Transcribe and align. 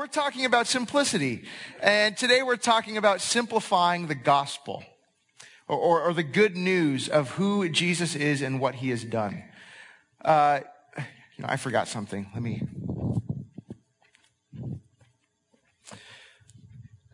We're 0.00 0.06
talking 0.06 0.46
about 0.46 0.66
simplicity. 0.66 1.44
And 1.82 2.16
today 2.16 2.42
we're 2.42 2.56
talking 2.56 2.96
about 2.96 3.20
simplifying 3.20 4.06
the 4.06 4.14
gospel 4.14 4.82
or, 5.68 5.76
or, 5.76 6.00
or 6.00 6.14
the 6.14 6.22
good 6.22 6.56
news 6.56 7.06
of 7.06 7.32
who 7.32 7.68
Jesus 7.68 8.14
is 8.14 8.40
and 8.40 8.60
what 8.60 8.76
he 8.76 8.88
has 8.88 9.04
done. 9.04 9.44
Uh, 10.24 10.60
you 10.96 11.04
know, 11.42 11.48
I 11.50 11.58
forgot 11.58 11.86
something. 11.86 12.30
Let 12.32 12.42
me. 12.42 12.62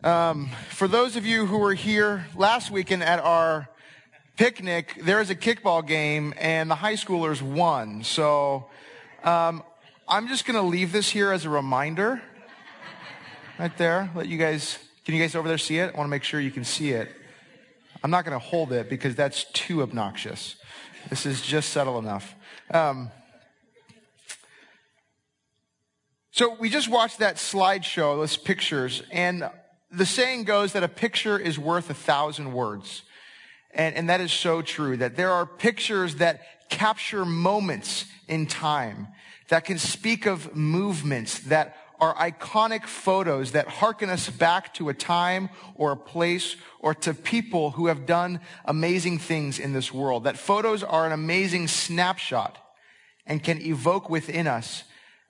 Um, 0.01 0.49
for 0.69 0.87
those 0.87 1.17
of 1.17 1.25
you 1.25 1.45
who 1.45 1.57
were 1.57 1.73
here 1.73 2.27
last 2.37 2.71
weekend 2.71 3.03
at 3.03 3.19
our 3.19 3.67
picnic, 4.37 5.01
there 5.03 5.17
was 5.17 5.29
a 5.29 5.35
kickball 5.35 5.85
game 5.85 6.33
and 6.37 6.71
the 6.71 6.75
high 6.75 6.95
schoolers 6.95 7.41
won. 7.41 8.05
So 8.05 8.69
um, 9.25 9.61
I'm 10.07 10.29
just 10.29 10.45
going 10.45 10.55
to 10.55 10.65
leave 10.65 10.93
this 10.93 11.09
here 11.09 11.33
as 11.33 11.43
a 11.43 11.49
reminder 11.49 12.21
right 13.59 13.75
there. 13.77 14.09
Let 14.13 14.27
you 14.27 14.37
guys, 14.37 14.77
can 15.03 15.15
you 15.15 15.21
guys 15.21 15.35
over 15.35 15.47
there 15.47 15.57
see 15.57 15.79
it? 15.79 15.93
I 15.93 15.97
want 15.97 16.07
to 16.07 16.11
make 16.11 16.23
sure 16.23 16.39
you 16.39 16.51
can 16.51 16.63
see 16.63 16.91
it. 16.91 17.09
I'm 18.03 18.11
not 18.11 18.23
going 18.23 18.39
to 18.39 18.45
hold 18.45 18.71
it 18.71 18.89
because 18.89 19.15
that's 19.15 19.45
too 19.53 19.81
obnoxious. 19.81 20.55
This 21.09 21.25
is 21.25 21.41
just 21.41 21.69
subtle 21.69 21.97
enough. 21.97 22.35
Um, 22.71 23.09
so 26.31 26.55
we 26.59 26.69
just 26.69 26.87
watched 26.87 27.19
that 27.19 27.37
slideshow, 27.37 28.17
those 28.17 28.37
pictures, 28.37 29.01
and 29.11 29.49
the 29.91 30.05
saying 30.05 30.43
goes 30.43 30.73
that 30.73 30.83
a 30.83 30.87
picture 30.87 31.39
is 31.39 31.57
worth 31.57 31.89
a 31.89 31.95
thousand 31.95 32.53
words. 32.53 33.01
And, 33.73 33.95
and 33.95 34.09
that 34.09 34.21
is 34.21 34.31
so 34.31 34.61
true, 34.61 34.97
that 34.97 35.15
there 35.15 35.31
are 35.31 35.45
pictures 35.45 36.15
that 36.15 36.41
capture 36.69 37.25
moments 37.25 38.05
in 38.27 38.45
time, 38.45 39.07
that 39.49 39.65
can 39.65 39.79
speak 39.79 40.27
of 40.27 40.55
movements 40.55 41.39
that 41.39 41.75
are 41.99 42.13
iconic 42.15 42.85
photos 42.85 43.53
that 43.53 43.67
hearken 43.67 44.09
us 44.09 44.29
back 44.29 44.73
to 44.75 44.89
a 44.89 44.93
time 44.93 45.49
or 45.75 45.91
a 45.91 45.97
place 45.97 46.55
or 46.79 46.93
to 46.93 47.13
people 47.13 47.71
who 47.71 47.87
have 47.87 48.05
done 48.05 48.39
amazing 48.65 49.17
things 49.19 49.59
in 49.59 49.73
this 49.73 49.93
world. 49.93 50.25
That 50.25 50.37
photos 50.37 50.83
are 50.83 51.05
an 51.05 51.11
amazing 51.11 51.67
snapshot 51.67 52.57
and 53.25 53.43
can 53.43 53.61
evoke 53.61 54.09
within 54.09 54.47
us 54.47 54.83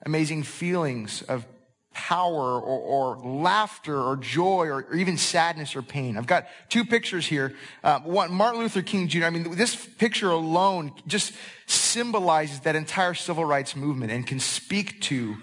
amazing 0.04 0.44
feelings 0.44 1.22
of 1.22 1.46
power 1.92 2.60
or, 2.60 2.78
or 2.78 3.16
laughter 3.18 4.00
or 4.00 4.16
joy 4.16 4.66
or, 4.68 4.86
or, 4.88 4.94
even 4.94 5.16
sadness 5.16 5.74
or 5.74 5.82
pain. 5.82 6.16
I've 6.16 6.28
got 6.28 6.46
two 6.68 6.84
pictures 6.84 7.26
here. 7.26 7.54
Uh, 7.82 7.98
one, 8.00 8.32
Martin 8.32 8.60
Luther 8.60 8.82
King 8.82 9.08
Jr. 9.08 9.24
I 9.24 9.30
mean, 9.30 9.56
this 9.56 9.74
picture 9.74 10.30
alone 10.30 10.92
just 11.08 11.32
symbolizes 11.66 12.60
that 12.60 12.76
entire 12.76 13.14
civil 13.14 13.44
rights 13.44 13.74
movement 13.74 14.12
and 14.12 14.24
can 14.24 14.38
speak 14.38 15.00
to 15.02 15.38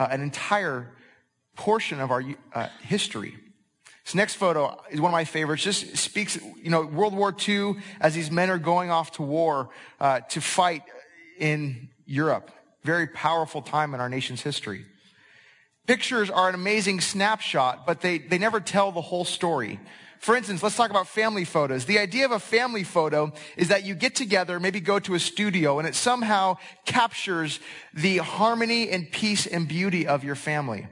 uh, 0.00 0.08
an 0.10 0.22
entire 0.22 0.88
portion 1.54 2.00
of 2.00 2.10
our 2.10 2.24
uh, 2.54 2.68
history. 2.80 3.36
This 4.04 4.14
next 4.14 4.36
photo 4.36 4.80
is 4.90 5.00
one 5.00 5.10
of 5.10 5.12
my 5.12 5.24
favorites. 5.24 5.62
Just 5.62 5.96
speaks, 5.98 6.38
you 6.60 6.70
know, 6.70 6.86
World 6.86 7.14
War 7.14 7.36
II 7.48 7.76
as 8.00 8.14
these 8.14 8.30
men 8.30 8.48
are 8.48 8.58
going 8.58 8.90
off 8.90 9.12
to 9.12 9.22
war 9.22 9.68
uh, 10.00 10.20
to 10.30 10.40
fight 10.40 10.82
in 11.38 11.90
Europe. 12.06 12.50
Very 12.82 13.06
powerful 13.06 13.60
time 13.60 13.92
in 13.92 14.00
our 14.00 14.08
nation's 14.08 14.40
history. 14.40 14.86
Pictures 15.86 16.30
are 16.30 16.48
an 16.48 16.54
amazing 16.54 17.00
snapshot, 17.02 17.86
but 17.86 18.00
they, 18.00 18.18
they 18.18 18.38
never 18.38 18.58
tell 18.58 18.92
the 18.92 19.02
whole 19.02 19.26
story. 19.26 19.78
For 20.20 20.36
instance, 20.36 20.62
let's 20.62 20.76
talk 20.76 20.90
about 20.90 21.08
family 21.08 21.46
photos. 21.46 21.86
The 21.86 21.98
idea 21.98 22.26
of 22.26 22.30
a 22.30 22.38
family 22.38 22.84
photo 22.84 23.32
is 23.56 23.68
that 23.68 23.86
you 23.86 23.94
get 23.94 24.14
together, 24.14 24.60
maybe 24.60 24.78
go 24.78 24.98
to 24.98 25.14
a 25.14 25.18
studio, 25.18 25.78
and 25.78 25.88
it 25.88 25.94
somehow 25.94 26.58
captures 26.84 27.58
the 27.94 28.18
harmony 28.18 28.90
and 28.90 29.10
peace 29.10 29.46
and 29.46 29.66
beauty 29.66 30.06
of 30.06 30.22
your 30.22 30.34
family. 30.34 30.86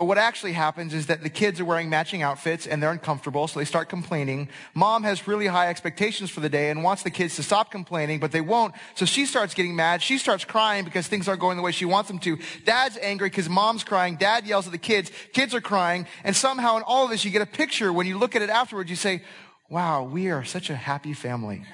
But 0.00 0.06
what 0.06 0.16
actually 0.16 0.54
happens 0.54 0.94
is 0.94 1.08
that 1.08 1.22
the 1.22 1.28
kids 1.28 1.60
are 1.60 1.64
wearing 1.66 1.90
matching 1.90 2.22
outfits 2.22 2.66
and 2.66 2.82
they're 2.82 2.90
uncomfortable, 2.90 3.46
so 3.46 3.58
they 3.58 3.66
start 3.66 3.90
complaining. 3.90 4.48
Mom 4.72 5.02
has 5.02 5.28
really 5.28 5.46
high 5.46 5.68
expectations 5.68 6.30
for 6.30 6.40
the 6.40 6.48
day 6.48 6.70
and 6.70 6.82
wants 6.82 7.02
the 7.02 7.10
kids 7.10 7.36
to 7.36 7.42
stop 7.42 7.70
complaining, 7.70 8.18
but 8.18 8.32
they 8.32 8.40
won't. 8.40 8.74
So 8.94 9.04
she 9.04 9.26
starts 9.26 9.52
getting 9.52 9.76
mad. 9.76 10.00
She 10.00 10.16
starts 10.16 10.46
crying 10.46 10.86
because 10.86 11.06
things 11.06 11.28
aren't 11.28 11.42
going 11.42 11.58
the 11.58 11.62
way 11.62 11.70
she 11.70 11.84
wants 11.84 12.08
them 12.08 12.18
to. 12.20 12.38
Dad's 12.64 12.96
angry 12.96 13.28
because 13.28 13.50
mom's 13.50 13.84
crying. 13.84 14.16
Dad 14.16 14.46
yells 14.46 14.64
at 14.64 14.72
the 14.72 14.78
kids. 14.78 15.12
Kids 15.34 15.54
are 15.54 15.60
crying. 15.60 16.06
And 16.24 16.34
somehow 16.34 16.78
in 16.78 16.82
all 16.84 17.04
of 17.04 17.10
this, 17.10 17.22
you 17.26 17.30
get 17.30 17.42
a 17.42 17.46
picture. 17.46 17.92
When 17.92 18.06
you 18.06 18.16
look 18.16 18.34
at 18.34 18.40
it 18.40 18.48
afterwards, 18.48 18.88
you 18.88 18.96
say, 18.96 19.22
wow, 19.68 20.04
we 20.04 20.30
are 20.30 20.44
such 20.44 20.70
a 20.70 20.76
happy 20.76 21.12
family. 21.12 21.66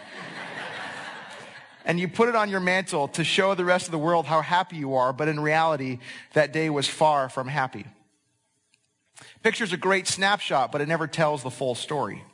and 1.85 2.01
you 2.01 2.09
put 2.09 2.29
it 2.29 2.35
on 2.35 2.51
your 2.51 2.59
mantle 2.59 3.07
to 3.07 3.23
show 3.23 3.55
the 3.55 3.65
rest 3.65 3.87
of 3.87 3.93
the 3.93 3.99
world 3.99 4.27
how 4.27 4.41
happy 4.41 4.75
you 4.75 4.97
are, 4.97 5.13
but 5.13 5.29
in 5.29 5.39
reality, 5.39 6.01
that 6.33 6.53
day 6.53 6.71
was 6.71 6.89
far 6.89 7.29
from 7.29 7.47
happy. 7.47 7.87
Picture's 9.47 9.73
a 9.73 9.77
great 9.77 10.09
snapshot, 10.09 10.73
but 10.73 10.81
it 10.81 10.89
never 10.89 11.07
tells 11.07 11.45
the 11.45 11.53
full 11.53 11.77
story. 11.77 12.25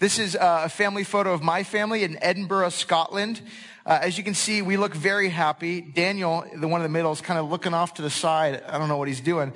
This 0.00 0.18
is 0.18 0.34
uh, 0.34 0.62
a 0.64 0.68
family 0.68 1.04
photo 1.04 1.32
of 1.32 1.44
my 1.44 1.62
family 1.62 2.02
in 2.02 2.20
Edinburgh, 2.20 2.70
Scotland. 2.70 3.40
Uh, 3.86 4.00
as 4.02 4.18
you 4.18 4.24
can 4.24 4.34
see, 4.34 4.60
we 4.60 4.76
look 4.76 4.92
very 4.92 5.28
happy. 5.28 5.80
Daniel, 5.80 6.44
the 6.56 6.66
one 6.66 6.80
in 6.80 6.82
the 6.82 6.88
middle, 6.88 7.12
is 7.12 7.20
kind 7.20 7.38
of 7.38 7.48
looking 7.48 7.72
off 7.72 7.94
to 7.94 8.02
the 8.02 8.10
side. 8.10 8.64
I 8.66 8.78
don't 8.78 8.88
know 8.88 8.96
what 8.96 9.06
he's 9.06 9.20
doing. 9.20 9.52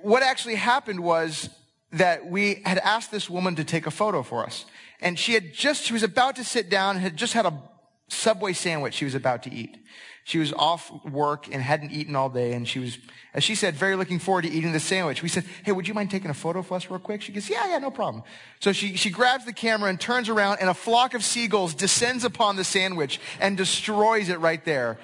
What 0.00 0.22
actually 0.22 0.54
happened 0.54 1.00
was 1.00 1.50
that 1.90 2.24
we 2.24 2.62
had 2.64 2.78
asked 2.78 3.10
this 3.10 3.28
woman 3.28 3.56
to 3.56 3.64
take 3.64 3.88
a 3.88 3.90
photo 3.90 4.22
for 4.22 4.44
us. 4.44 4.64
And 5.00 5.18
she 5.18 5.32
had 5.32 5.52
just, 5.52 5.82
she 5.82 5.92
was 5.92 6.04
about 6.04 6.36
to 6.36 6.44
sit 6.44 6.70
down, 6.70 6.94
and 6.94 7.02
had 7.02 7.16
just 7.16 7.32
had 7.32 7.46
a 7.46 7.62
Subway 8.06 8.52
sandwich 8.52 8.94
she 8.94 9.06
was 9.06 9.16
about 9.16 9.42
to 9.42 9.52
eat. 9.52 9.76
She 10.24 10.38
was 10.38 10.52
off 10.52 10.92
work 11.04 11.48
and 11.52 11.60
hadn't 11.60 11.90
eaten 11.90 12.14
all 12.14 12.28
day, 12.28 12.52
and 12.52 12.66
she 12.66 12.78
was, 12.78 12.98
as 13.34 13.42
she 13.42 13.56
said, 13.56 13.74
very 13.74 13.96
looking 13.96 14.20
forward 14.20 14.42
to 14.42 14.50
eating 14.50 14.72
the 14.72 14.80
sandwich. 14.80 15.20
We 15.20 15.28
said, 15.28 15.44
Hey, 15.64 15.72
would 15.72 15.88
you 15.88 15.94
mind 15.94 16.12
taking 16.12 16.30
a 16.30 16.34
photo 16.34 16.60
of 16.60 16.70
us 16.70 16.88
real 16.88 17.00
quick? 17.00 17.22
She 17.22 17.32
goes, 17.32 17.50
Yeah, 17.50 17.68
yeah, 17.68 17.78
no 17.78 17.90
problem. 17.90 18.22
So 18.60 18.72
she, 18.72 18.96
she 18.96 19.10
grabs 19.10 19.44
the 19.44 19.52
camera 19.52 19.90
and 19.90 20.00
turns 20.00 20.28
around, 20.28 20.58
and 20.60 20.70
a 20.70 20.74
flock 20.74 21.14
of 21.14 21.24
seagulls 21.24 21.74
descends 21.74 22.22
upon 22.22 22.54
the 22.54 22.62
sandwich 22.62 23.20
and 23.40 23.56
destroys 23.56 24.28
it 24.28 24.38
right 24.38 24.64
there. 24.64 24.98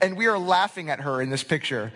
And 0.00 0.16
we 0.16 0.26
are 0.26 0.38
laughing 0.38 0.90
at 0.90 1.00
her 1.00 1.20
in 1.20 1.30
this 1.30 1.42
picture. 1.42 1.92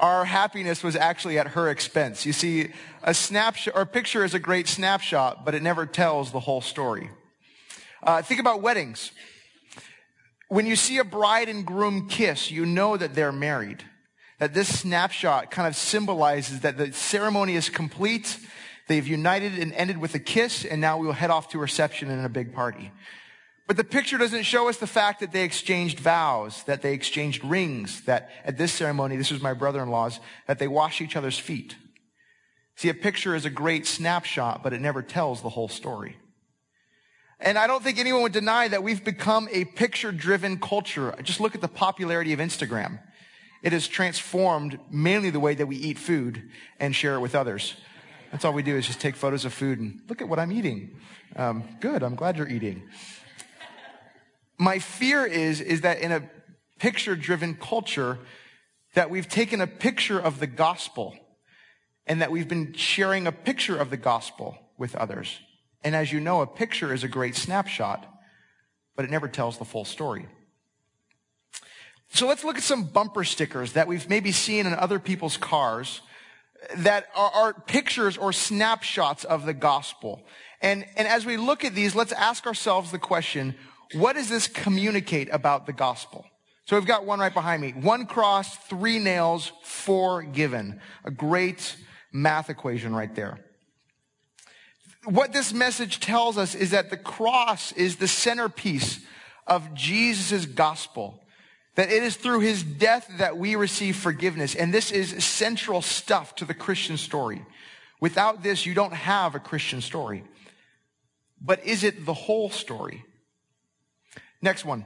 Our 0.00 0.24
happiness 0.24 0.82
was 0.82 0.96
actually 0.96 1.38
at 1.38 1.48
her 1.48 1.70
expense. 1.70 2.26
You 2.26 2.32
see, 2.32 2.72
a 3.04 3.14
snapshot 3.14 3.76
or 3.76 3.82
a 3.82 3.86
picture 3.86 4.24
is 4.24 4.34
a 4.34 4.40
great 4.40 4.66
snapshot, 4.66 5.44
but 5.44 5.54
it 5.54 5.62
never 5.62 5.86
tells 5.86 6.32
the 6.32 6.40
whole 6.40 6.60
story. 6.60 7.10
Uh, 8.02 8.22
think 8.22 8.40
about 8.40 8.60
weddings. 8.60 9.12
When 10.48 10.66
you 10.66 10.76
see 10.76 10.98
a 10.98 11.04
bride 11.04 11.48
and 11.48 11.66
groom 11.66 12.08
kiss, 12.08 12.50
you 12.50 12.66
know 12.66 12.96
that 12.96 13.14
they're 13.14 13.32
married. 13.32 13.84
That 14.38 14.54
this 14.54 14.80
snapshot 14.80 15.50
kind 15.50 15.66
of 15.66 15.74
symbolizes 15.74 16.60
that 16.60 16.76
the 16.76 16.92
ceremony 16.92 17.56
is 17.56 17.68
complete. 17.68 18.38
They've 18.86 19.06
united 19.06 19.58
and 19.58 19.72
ended 19.72 19.98
with 19.98 20.14
a 20.14 20.20
kiss, 20.20 20.64
and 20.64 20.80
now 20.80 20.98
we 20.98 21.06
will 21.06 21.14
head 21.14 21.30
off 21.30 21.48
to 21.48 21.58
reception 21.58 22.10
and 22.10 22.24
a 22.24 22.28
big 22.28 22.54
party. 22.54 22.92
But 23.66 23.76
the 23.76 23.82
picture 23.82 24.16
doesn't 24.18 24.44
show 24.44 24.68
us 24.68 24.76
the 24.76 24.86
fact 24.86 25.18
that 25.20 25.32
they 25.32 25.42
exchanged 25.42 25.98
vows, 25.98 26.62
that 26.64 26.82
they 26.82 26.92
exchanged 26.92 27.42
rings, 27.42 28.02
that 28.02 28.30
at 28.44 28.56
this 28.56 28.72
ceremony, 28.72 29.16
this 29.16 29.32
was 29.32 29.42
my 29.42 29.54
brother-in-law's, 29.54 30.20
that 30.46 30.60
they 30.60 30.68
wash 30.68 31.00
each 31.00 31.16
other's 31.16 31.38
feet. 31.38 31.74
See, 32.76 32.88
a 32.90 32.94
picture 32.94 33.34
is 33.34 33.44
a 33.44 33.50
great 33.50 33.86
snapshot, 33.86 34.62
but 34.62 34.72
it 34.72 34.80
never 34.80 35.02
tells 35.02 35.42
the 35.42 35.48
whole 35.48 35.68
story. 35.68 36.16
And 37.38 37.58
I 37.58 37.66
don't 37.66 37.82
think 37.82 37.98
anyone 37.98 38.22
would 38.22 38.32
deny 38.32 38.68
that 38.68 38.82
we've 38.82 39.04
become 39.04 39.48
a 39.52 39.64
picture 39.64 40.10
driven 40.10 40.58
culture. 40.58 41.14
Just 41.22 41.40
look 41.40 41.54
at 41.54 41.60
the 41.60 41.68
popularity 41.68 42.32
of 42.32 42.38
Instagram. 42.38 42.98
It 43.62 43.72
has 43.72 43.88
transformed 43.88 44.78
mainly 44.90 45.30
the 45.30 45.40
way 45.40 45.54
that 45.54 45.66
we 45.66 45.76
eat 45.76 45.98
food 45.98 46.50
and 46.80 46.94
share 46.94 47.14
it 47.14 47.20
with 47.20 47.34
others. 47.34 47.74
That's 48.32 48.44
all 48.44 48.52
we 48.52 48.62
do 48.62 48.76
is 48.76 48.86
just 48.86 49.00
take 49.00 49.16
photos 49.16 49.44
of 49.44 49.52
food 49.52 49.78
and 49.78 50.00
look 50.08 50.20
at 50.20 50.28
what 50.28 50.38
I'm 50.38 50.52
eating. 50.52 50.96
Um, 51.36 51.64
good. 51.80 52.02
I'm 52.02 52.14
glad 52.14 52.36
you're 52.36 52.48
eating. 52.48 52.82
My 54.58 54.78
fear 54.78 55.26
is, 55.26 55.60
is 55.60 55.82
that 55.82 56.00
in 56.00 56.12
a 56.12 56.22
picture 56.78 57.16
driven 57.16 57.54
culture, 57.54 58.18
that 58.94 59.10
we've 59.10 59.28
taken 59.28 59.60
a 59.60 59.66
picture 59.66 60.18
of 60.18 60.40
the 60.40 60.46
gospel 60.46 61.14
and 62.06 62.22
that 62.22 62.30
we've 62.30 62.48
been 62.48 62.72
sharing 62.72 63.26
a 63.26 63.32
picture 63.32 63.76
of 63.76 63.90
the 63.90 63.96
gospel 63.96 64.56
with 64.78 64.94
others. 64.96 65.38
And 65.86 65.94
as 65.94 66.10
you 66.10 66.18
know, 66.18 66.40
a 66.40 66.48
picture 66.48 66.92
is 66.92 67.04
a 67.04 67.08
great 67.08 67.36
snapshot, 67.36 68.04
but 68.96 69.04
it 69.04 69.10
never 69.12 69.28
tells 69.28 69.56
the 69.56 69.64
full 69.64 69.84
story. 69.84 70.26
So 72.08 72.26
let's 72.26 72.42
look 72.42 72.56
at 72.56 72.64
some 72.64 72.82
bumper 72.82 73.22
stickers 73.22 73.74
that 73.74 73.86
we've 73.86 74.08
maybe 74.08 74.32
seen 74.32 74.66
in 74.66 74.74
other 74.74 74.98
people's 74.98 75.36
cars 75.36 76.00
that 76.78 77.06
are, 77.14 77.30
are, 77.30 77.52
pictures 77.52 78.16
or 78.16 78.32
snapshots 78.32 79.22
of 79.22 79.46
the 79.46 79.54
gospel. 79.54 80.26
And, 80.60 80.84
and 80.96 81.06
as 81.06 81.24
we 81.24 81.36
look 81.36 81.64
at 81.64 81.76
these, 81.76 81.94
let's 81.94 82.10
ask 82.10 82.48
ourselves 82.48 82.90
the 82.90 82.98
question, 82.98 83.54
what 83.92 84.14
does 84.14 84.28
this 84.28 84.48
communicate 84.48 85.28
about 85.30 85.66
the 85.66 85.72
gospel? 85.72 86.24
So 86.64 86.74
we've 86.74 86.84
got 86.84 87.06
one 87.06 87.20
right 87.20 87.32
behind 87.32 87.62
me. 87.62 87.70
One 87.70 88.06
cross, 88.06 88.56
three 88.56 88.98
nails, 88.98 89.52
four 89.62 90.24
given. 90.24 90.80
A 91.04 91.12
great 91.12 91.76
math 92.10 92.50
equation 92.50 92.92
right 92.92 93.14
there 93.14 93.45
what 95.06 95.32
this 95.32 95.52
message 95.52 96.00
tells 96.00 96.36
us 96.36 96.54
is 96.54 96.72
that 96.72 96.90
the 96.90 96.96
cross 96.96 97.72
is 97.72 97.96
the 97.96 98.08
centerpiece 98.08 99.00
of 99.46 99.74
Jesus' 99.74 100.46
gospel. 100.46 101.22
That 101.76 101.90
it 101.90 102.02
is 102.02 102.16
through 102.16 102.40
his 102.40 102.62
death 102.62 103.10
that 103.18 103.36
we 103.36 103.54
receive 103.54 103.96
forgiveness. 103.96 104.54
And 104.54 104.72
this 104.72 104.90
is 104.90 105.24
central 105.24 105.82
stuff 105.82 106.34
to 106.36 106.44
the 106.44 106.54
Christian 106.54 106.96
story. 106.96 107.44
Without 108.00 108.42
this, 108.42 108.66
you 108.66 108.74
don't 108.74 108.94
have 108.94 109.34
a 109.34 109.40
Christian 109.40 109.80
story. 109.80 110.24
But 111.40 111.64
is 111.64 111.84
it 111.84 112.04
the 112.04 112.14
whole 112.14 112.50
story? 112.50 113.04
Next 114.42 114.64
one. 114.64 114.84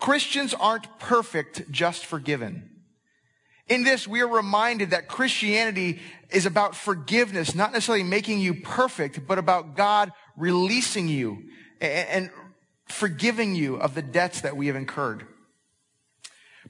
Christians 0.00 0.54
aren't 0.54 0.98
perfect, 0.98 1.70
just 1.70 2.06
forgiven. 2.06 2.71
In 3.72 3.84
this, 3.84 4.06
we 4.06 4.20
are 4.20 4.28
reminded 4.28 4.90
that 4.90 5.08
Christianity 5.08 5.98
is 6.28 6.44
about 6.44 6.76
forgiveness, 6.76 7.54
not 7.54 7.72
necessarily 7.72 8.04
making 8.04 8.38
you 8.40 8.52
perfect, 8.52 9.26
but 9.26 9.38
about 9.38 9.76
God 9.76 10.12
releasing 10.36 11.08
you 11.08 11.44
and 11.80 12.28
forgiving 12.86 13.54
you 13.54 13.76
of 13.76 13.94
the 13.94 14.02
debts 14.02 14.42
that 14.42 14.58
we 14.58 14.66
have 14.66 14.76
incurred. 14.76 15.26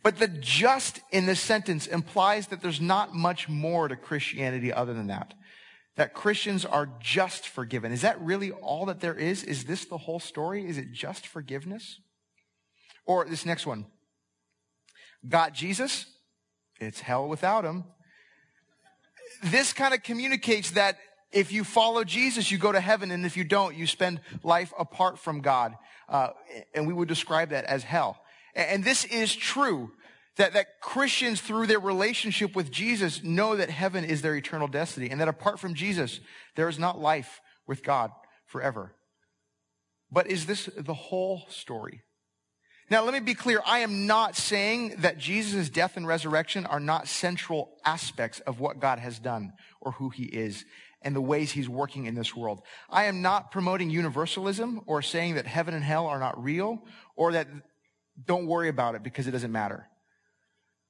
But 0.05 0.21
the 0.21 0.29
just 0.29 1.01
in 1.11 1.27
this 1.27 1.41
sentence 1.41 1.89
implies 1.89 2.47
that 2.47 2.63
there's 2.63 2.81
not 2.81 3.13
much 3.13 3.49
more 3.49 3.89
to 3.89 3.97
Christianity 3.97 4.73
other 4.73 4.95
than 4.95 5.09
that. 5.09 5.35
That 5.97 6.15
Christians 6.15 6.65
are 6.65 6.89
just 7.01 7.49
forgiven. 7.49 7.91
Is 7.91 8.03
that 8.03 8.21
really 8.21 8.53
all 8.53 8.87
that 8.87 9.01
there 9.01 9.17
is? 9.17 9.43
Is 9.43 9.65
this 9.65 9.87
the 9.87 9.99
whole 9.99 10.21
story? 10.21 10.69
Is 10.69 10.79
it 10.79 10.93
just 10.93 11.27
forgiveness? 11.27 11.99
Or 13.07 13.25
this 13.25 13.45
next 13.45 13.67
one. 13.67 13.87
Got 15.29 15.53
Jesus? 15.53 16.07
It's 16.83 17.01
hell 17.01 17.29
without 17.29 17.65
him. 17.65 17.85
This 19.45 19.73
kind 19.73 19.95
of 19.95 20.03
communicates 20.03 20.73
that 20.73 20.99
if 21.31 21.53
you 21.53 21.65
follow 21.65 22.05
Jesus, 22.05 22.51
you 22.51 22.59
go 22.59 22.73
to 22.73 22.81
heaven, 22.81 23.11
and 23.11 23.25
if 23.25 23.37
you 23.37 23.45
don't, 23.45 23.77
you 23.77 23.87
spend 23.87 24.21
life 24.43 24.73
apart 24.79 25.19
from 25.19 25.41
God. 25.41 25.75
Uh, 26.09 26.31
and 26.75 26.87
we 26.87 26.93
would 26.93 27.09
describe 27.09 27.51
that 27.51 27.65
as 27.65 27.85
hell. 27.85 28.21
And 28.55 28.85
this 28.85 29.05
is 29.05 29.35
true. 29.35 29.93
That, 30.37 30.55
that 30.55 30.81
Christians, 30.81 31.43
through 31.43 31.67
their 31.67 31.79
relationship 31.79 32.57
with 32.57 32.71
Jesus, 32.71 33.23
know 33.23 33.55
that 33.57 33.69
heaven 33.69 34.03
is 34.03 34.23
their 34.23 34.35
eternal 34.35 34.67
destiny, 34.67 35.11
and 35.11 35.21
that 35.21 35.29
apart 35.29 35.61
from 35.61 35.75
Jesus, 35.75 36.21
there 36.57 36.71
is 36.71 36.79
not 36.79 36.99
life 36.99 37.41
with 37.67 37.83
God 37.83 38.11
forever. 38.47 38.95
But 40.11 40.31
is 40.31 40.47
this 40.47 40.71
the 40.77 40.95
whole 40.95 41.45
story? 41.49 42.03
Now, 42.93 43.03
let 43.05 43.15
me 43.15 43.21
be 43.21 43.33
clear. 43.33 43.63
I 43.65 43.79
am 43.79 44.07
not 44.07 44.37
saying 44.37 44.97
that 44.99 45.17
Jesus' 45.17 45.71
death 45.71 45.97
and 45.97 46.07
resurrection 46.07 46.67
are 46.67 46.79
not 46.79 47.09
central 47.09 47.71
aspects 47.87 48.41
of 48.41 48.61
what 48.61 48.81
God 48.81 48.99
has 48.99 49.19
done 49.19 49.55
or 49.81 49.93
who 49.93 50.11
he 50.11 50.25
is 50.25 50.67
and 51.01 51.17
the 51.17 51.23
ways 51.23 51.53
he's 51.53 51.71
working 51.71 52.05
in 52.05 52.15
this 52.15 52.37
world. 52.37 52.61
I 52.91 53.05
am 53.05 53.23
not 53.23 53.51
promoting 53.51 53.89
universalism 53.89 54.83
or 54.85 55.01
saying 55.01 55.37
that 55.37 55.47
heaven 55.47 55.73
and 55.73 55.83
hell 55.83 56.07
are 56.07 56.19
not 56.19 56.45
real 56.45 56.83
or 57.17 57.33
that 57.33 57.49
don't 58.27 58.47
worry 58.47 58.69
about 58.69 58.95
it 58.95 59.03
because 59.03 59.27
it 59.27 59.31
doesn't 59.31 59.53
matter. 59.53 59.89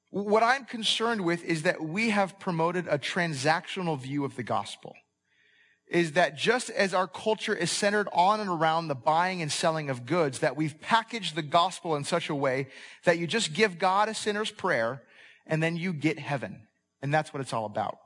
What 0.09 0.43
I'm 0.43 0.65
concerned 0.65 1.23
with 1.23 1.41
is 1.45 1.63
that 1.63 1.81
we 1.81 2.09
have 2.09 2.37
promoted 2.37 2.85
a 2.89 2.99
transactional 2.99 3.97
view 3.97 4.25
of 4.25 4.35
the 4.35 4.43
gospel. 4.43 4.93
Is 5.93 6.13
that 6.13 6.35
just 6.35 6.69
as 6.71 6.93
our 6.93 7.07
culture 7.07 7.55
is 7.55 7.71
centered 7.71 8.09
on 8.11 8.41
and 8.41 8.49
around 8.49 8.87
the 8.87 8.95
buying 8.95 9.41
and 9.41 9.51
selling 9.51 9.89
of 9.89 10.05
goods, 10.05 10.39
that 10.39 10.57
we've 10.57 10.81
packaged 10.81 11.35
the 11.35 11.43
gospel 11.43 11.95
in 11.95 12.03
such 12.03 12.29
a 12.29 12.35
way 12.35 12.67
that 13.05 13.19
you 13.19 13.27
just 13.27 13.53
give 13.53 13.79
God 13.79 14.09
a 14.09 14.13
sinner's 14.13 14.51
prayer 14.51 15.03
and 15.45 15.61
then 15.61 15.77
you 15.77 15.93
get 15.93 16.19
heaven. 16.19 16.67
And 17.01 17.13
that's 17.13 17.31
what 17.33 17.41
it's 17.41 17.53
all 17.53 17.65
about. 17.65 17.99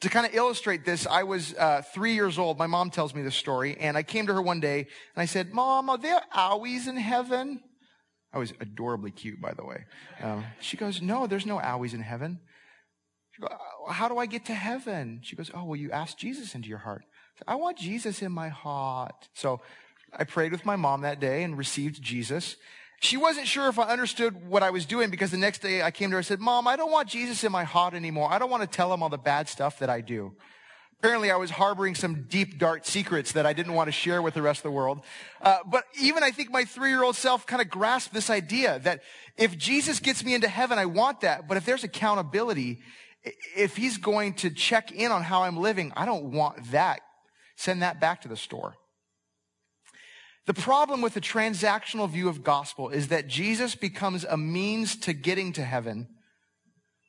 To 0.00 0.08
kind 0.08 0.26
of 0.26 0.34
illustrate 0.34 0.84
this, 0.84 1.06
I 1.06 1.22
was 1.22 1.54
uh, 1.54 1.82
three 1.94 2.14
years 2.14 2.36
old. 2.36 2.58
My 2.58 2.66
mom 2.66 2.90
tells 2.90 3.14
me 3.14 3.22
this 3.22 3.36
story, 3.36 3.76
and 3.78 3.96
I 3.96 4.02
came 4.02 4.26
to 4.26 4.34
her 4.34 4.42
one 4.42 4.58
day 4.58 4.80
and 4.80 5.22
I 5.22 5.26
said, 5.26 5.52
Mom, 5.52 5.88
are 5.88 5.98
there 5.98 6.20
owies 6.34 6.88
in 6.88 6.96
heaven? 6.96 7.60
I 8.32 8.38
was 8.38 8.52
adorably 8.60 9.12
cute, 9.12 9.40
by 9.40 9.52
the 9.54 9.64
way. 9.64 9.84
Um, 10.20 10.44
she 10.60 10.76
goes, 10.76 11.00
No, 11.00 11.28
there's 11.28 11.46
no 11.46 11.58
owies 11.58 11.94
in 11.94 12.00
heaven. 12.00 12.40
She 13.32 13.42
goes, 13.42 13.52
How 13.88 14.08
do 14.08 14.18
I 14.18 14.26
get 14.26 14.46
to 14.46 14.54
heaven? 14.54 15.20
She 15.22 15.36
goes, 15.36 15.50
Oh, 15.54 15.64
well, 15.64 15.76
you 15.76 15.90
ask 15.90 16.16
Jesus 16.16 16.54
into 16.54 16.68
your 16.68 16.78
heart. 16.78 17.04
I, 17.46 17.56
want 17.56 17.78
Jesus 17.78 18.22
in 18.22 18.32
my 18.32 18.48
heart. 18.48 19.28
So 19.34 19.60
I 20.12 20.24
prayed 20.24 20.52
with 20.52 20.64
my 20.64 20.76
mom 20.76 21.00
that 21.02 21.20
day 21.20 21.42
and 21.42 21.56
received 21.56 22.02
Jesus. 22.02 22.56
She 23.00 23.16
wasn't 23.16 23.48
sure 23.48 23.68
if 23.68 23.78
I 23.78 23.84
understood 23.88 24.48
what 24.48 24.62
I 24.62 24.70
was 24.70 24.86
doing 24.86 25.10
because 25.10 25.30
the 25.30 25.38
next 25.38 25.60
day 25.60 25.82
I 25.82 25.90
came 25.90 26.10
to 26.10 26.14
her 26.14 26.18
and 26.18 26.26
said, 26.26 26.40
Mom, 26.40 26.68
I 26.68 26.76
don't 26.76 26.92
want 26.92 27.08
Jesus 27.08 27.42
in 27.42 27.50
my 27.50 27.64
heart 27.64 27.94
anymore. 27.94 28.30
I 28.30 28.38
don't 28.38 28.50
want 28.50 28.62
to 28.62 28.68
tell 28.68 28.92
him 28.92 29.02
all 29.02 29.08
the 29.08 29.18
bad 29.18 29.48
stuff 29.48 29.80
that 29.80 29.90
I 29.90 30.00
do. 30.00 30.36
Apparently, 31.02 31.32
I 31.32 31.36
was 31.36 31.50
harboring 31.50 31.96
some 31.96 32.26
deep, 32.28 32.58
dark 32.58 32.86
secrets 32.86 33.32
that 33.32 33.44
I 33.44 33.54
didn't 33.54 33.72
want 33.74 33.88
to 33.88 33.92
share 33.92 34.22
with 34.22 34.34
the 34.34 34.42
rest 34.42 34.60
of 34.60 34.62
the 34.62 34.70
world. 34.70 35.00
Uh, 35.40 35.58
but 35.66 35.82
even 36.00 36.22
I 36.22 36.30
think 36.30 36.52
my 36.52 36.64
three-year-old 36.64 37.16
self 37.16 37.44
kind 37.44 37.60
of 37.60 37.68
grasped 37.68 38.14
this 38.14 38.30
idea 38.30 38.78
that 38.84 39.02
if 39.36 39.58
Jesus 39.58 39.98
gets 39.98 40.24
me 40.24 40.32
into 40.32 40.46
heaven, 40.46 40.78
I 40.78 40.86
want 40.86 41.22
that. 41.22 41.48
But 41.48 41.56
if 41.56 41.64
there's 41.64 41.82
accountability, 41.82 42.82
if 43.24 43.76
he's 43.76 43.98
going 43.98 44.34
to 44.34 44.50
check 44.50 44.90
in 44.92 45.12
on 45.12 45.22
how 45.22 45.42
I'm 45.42 45.56
living, 45.56 45.92
I 45.96 46.04
don't 46.06 46.32
want 46.32 46.72
that. 46.72 47.00
Send 47.56 47.82
that 47.82 48.00
back 48.00 48.22
to 48.22 48.28
the 48.28 48.36
store. 48.36 48.74
The 50.46 50.54
problem 50.54 51.02
with 51.02 51.14
the 51.14 51.20
transactional 51.20 52.10
view 52.10 52.28
of 52.28 52.42
gospel 52.42 52.88
is 52.88 53.08
that 53.08 53.28
Jesus 53.28 53.76
becomes 53.76 54.24
a 54.24 54.36
means 54.36 54.96
to 54.96 55.12
getting 55.12 55.52
to 55.52 55.62
heaven 55.62 56.08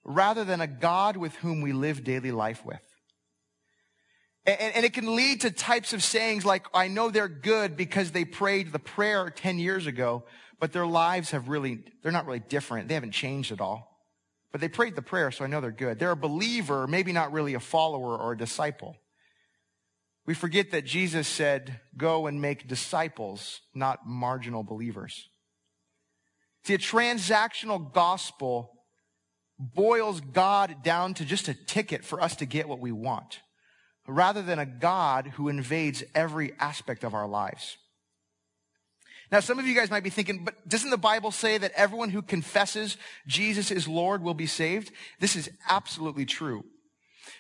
rather 0.06 0.44
than 0.44 0.62
a 0.62 0.68
God 0.68 1.18
with 1.18 1.36
whom 1.38 1.62
we 1.62 1.74
live 1.74 2.04
daily 2.04 2.32
life 2.32 2.64
with. 2.64 2.82
And, 4.46 4.76
and, 4.76 4.86
it 4.86 4.94
can 4.94 5.16
lead 5.16 5.42
to 5.42 5.52
types 5.52 5.94
of 5.94 6.04
sayings 6.04 6.46
like, 6.46 6.68
I 6.74 6.90
know 6.90 7.10
they're 7.10 7.30
good 7.30 7.78
because 7.78 8.12
they 8.12 8.26
prayed 8.26 8.74
the 8.74 8.80
prayer 8.80 9.30
10 9.30 9.58
years 9.58 9.88
ago, 9.88 10.26
but 10.60 10.74
their 10.74 10.86
lives 10.86 11.32
have 11.32 11.48
really, 11.48 11.80
they're 12.02 12.12
not 12.12 12.26
really 12.26 12.42
different. 12.42 12.90
They 12.90 12.94
haven't 12.94 13.14
changed 13.14 13.54
at 13.54 13.62
all. 13.62 13.93
But 14.54 14.62
they 14.62 14.70
prayed 14.70 14.96
the 14.96 15.02
prayer, 15.02 15.32
so 15.32 15.44
I 15.44 15.48
know 15.48 15.60
they're 15.60 15.72
good. 15.72 16.00
They're 16.00 16.12
a 16.12 16.16
believer, 16.16 16.88
maybe 16.88 17.12
not 17.12 17.34
really 17.34 17.56
a 17.56 17.60
follower 17.60 18.16
or 18.16 18.32
a 18.32 18.38
disciple. 18.38 18.96
We 20.26 20.36
forget 20.36 20.72
that 20.72 20.86
Jesus 20.86 21.28
said, 21.28 21.82
go 21.98 22.28
and 22.28 22.40
make 22.40 22.68
disciples, 22.68 23.62
not 23.74 24.08
marginal 24.08 24.64
believers. 24.64 25.28
See, 26.64 26.76
a 26.76 26.78
transactional 26.78 27.92
gospel 27.92 28.72
boils 29.60 30.22
God 30.22 30.84
down 30.84 31.16
to 31.16 31.26
just 31.26 31.48
a 31.48 31.54
ticket 31.54 32.06
for 32.06 32.22
us 32.22 32.36
to 32.38 32.46
get 32.46 32.70
what 32.70 32.80
we 32.80 32.92
want 32.92 33.40
rather 34.08 34.42
than 34.42 34.60
a 34.60 34.66
God 34.66 35.34
who 35.36 35.50
invades 35.50 36.04
every 36.14 36.54
aspect 36.60 37.04
of 37.04 37.14
our 37.14 37.28
lives. 37.28 37.78
Now, 39.34 39.40
some 39.40 39.58
of 39.58 39.66
you 39.66 39.74
guys 39.74 39.90
might 39.90 40.04
be 40.04 40.12
thinking, 40.12 40.44
but 40.44 40.70
doesn't 40.70 40.92
the 40.92 40.96
Bible 40.96 41.32
say 41.32 41.58
that 41.58 41.72
everyone 41.76 42.12
who 42.12 42.22
confesses 42.22 42.98
Jesus 43.26 43.72
is 43.72 43.88
Lord 43.88 44.22
will 44.22 44.36
be 44.36 44.46
saved? 44.46 44.92
This 45.20 45.36
is 45.36 45.50
absolutely 45.68 46.24
true. 46.24 46.64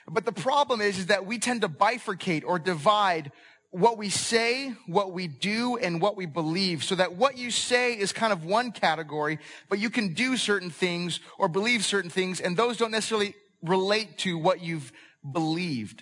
But 0.07 0.25
the 0.25 0.31
problem 0.31 0.81
is, 0.81 0.97
is 0.97 1.05
that 1.05 1.27
we 1.27 1.37
tend 1.37 1.61
to 1.61 1.69
bifurcate 1.69 2.45
or 2.47 2.57
divide 2.57 3.31
what 3.69 3.99
we 3.99 4.09
say, 4.09 4.73
what 4.87 5.11
we 5.11 5.27
do, 5.27 5.77
and 5.77 6.01
what 6.01 6.17
we 6.17 6.25
believe. 6.25 6.83
So 6.83 6.95
that 6.95 7.13
what 7.13 7.37
you 7.37 7.51
say 7.51 7.93
is 7.93 8.11
kind 8.11 8.33
of 8.33 8.43
one 8.43 8.71
category, 8.71 9.37
but 9.69 9.77
you 9.77 9.91
can 9.91 10.15
do 10.15 10.35
certain 10.35 10.71
things 10.71 11.19
or 11.37 11.47
believe 11.47 11.85
certain 11.85 12.09
things, 12.09 12.41
and 12.41 12.57
those 12.57 12.77
don't 12.77 12.89
necessarily 12.89 13.35
relate 13.61 14.17
to 14.19 14.35
what 14.35 14.63
you've 14.63 14.91
believed. 15.31 16.01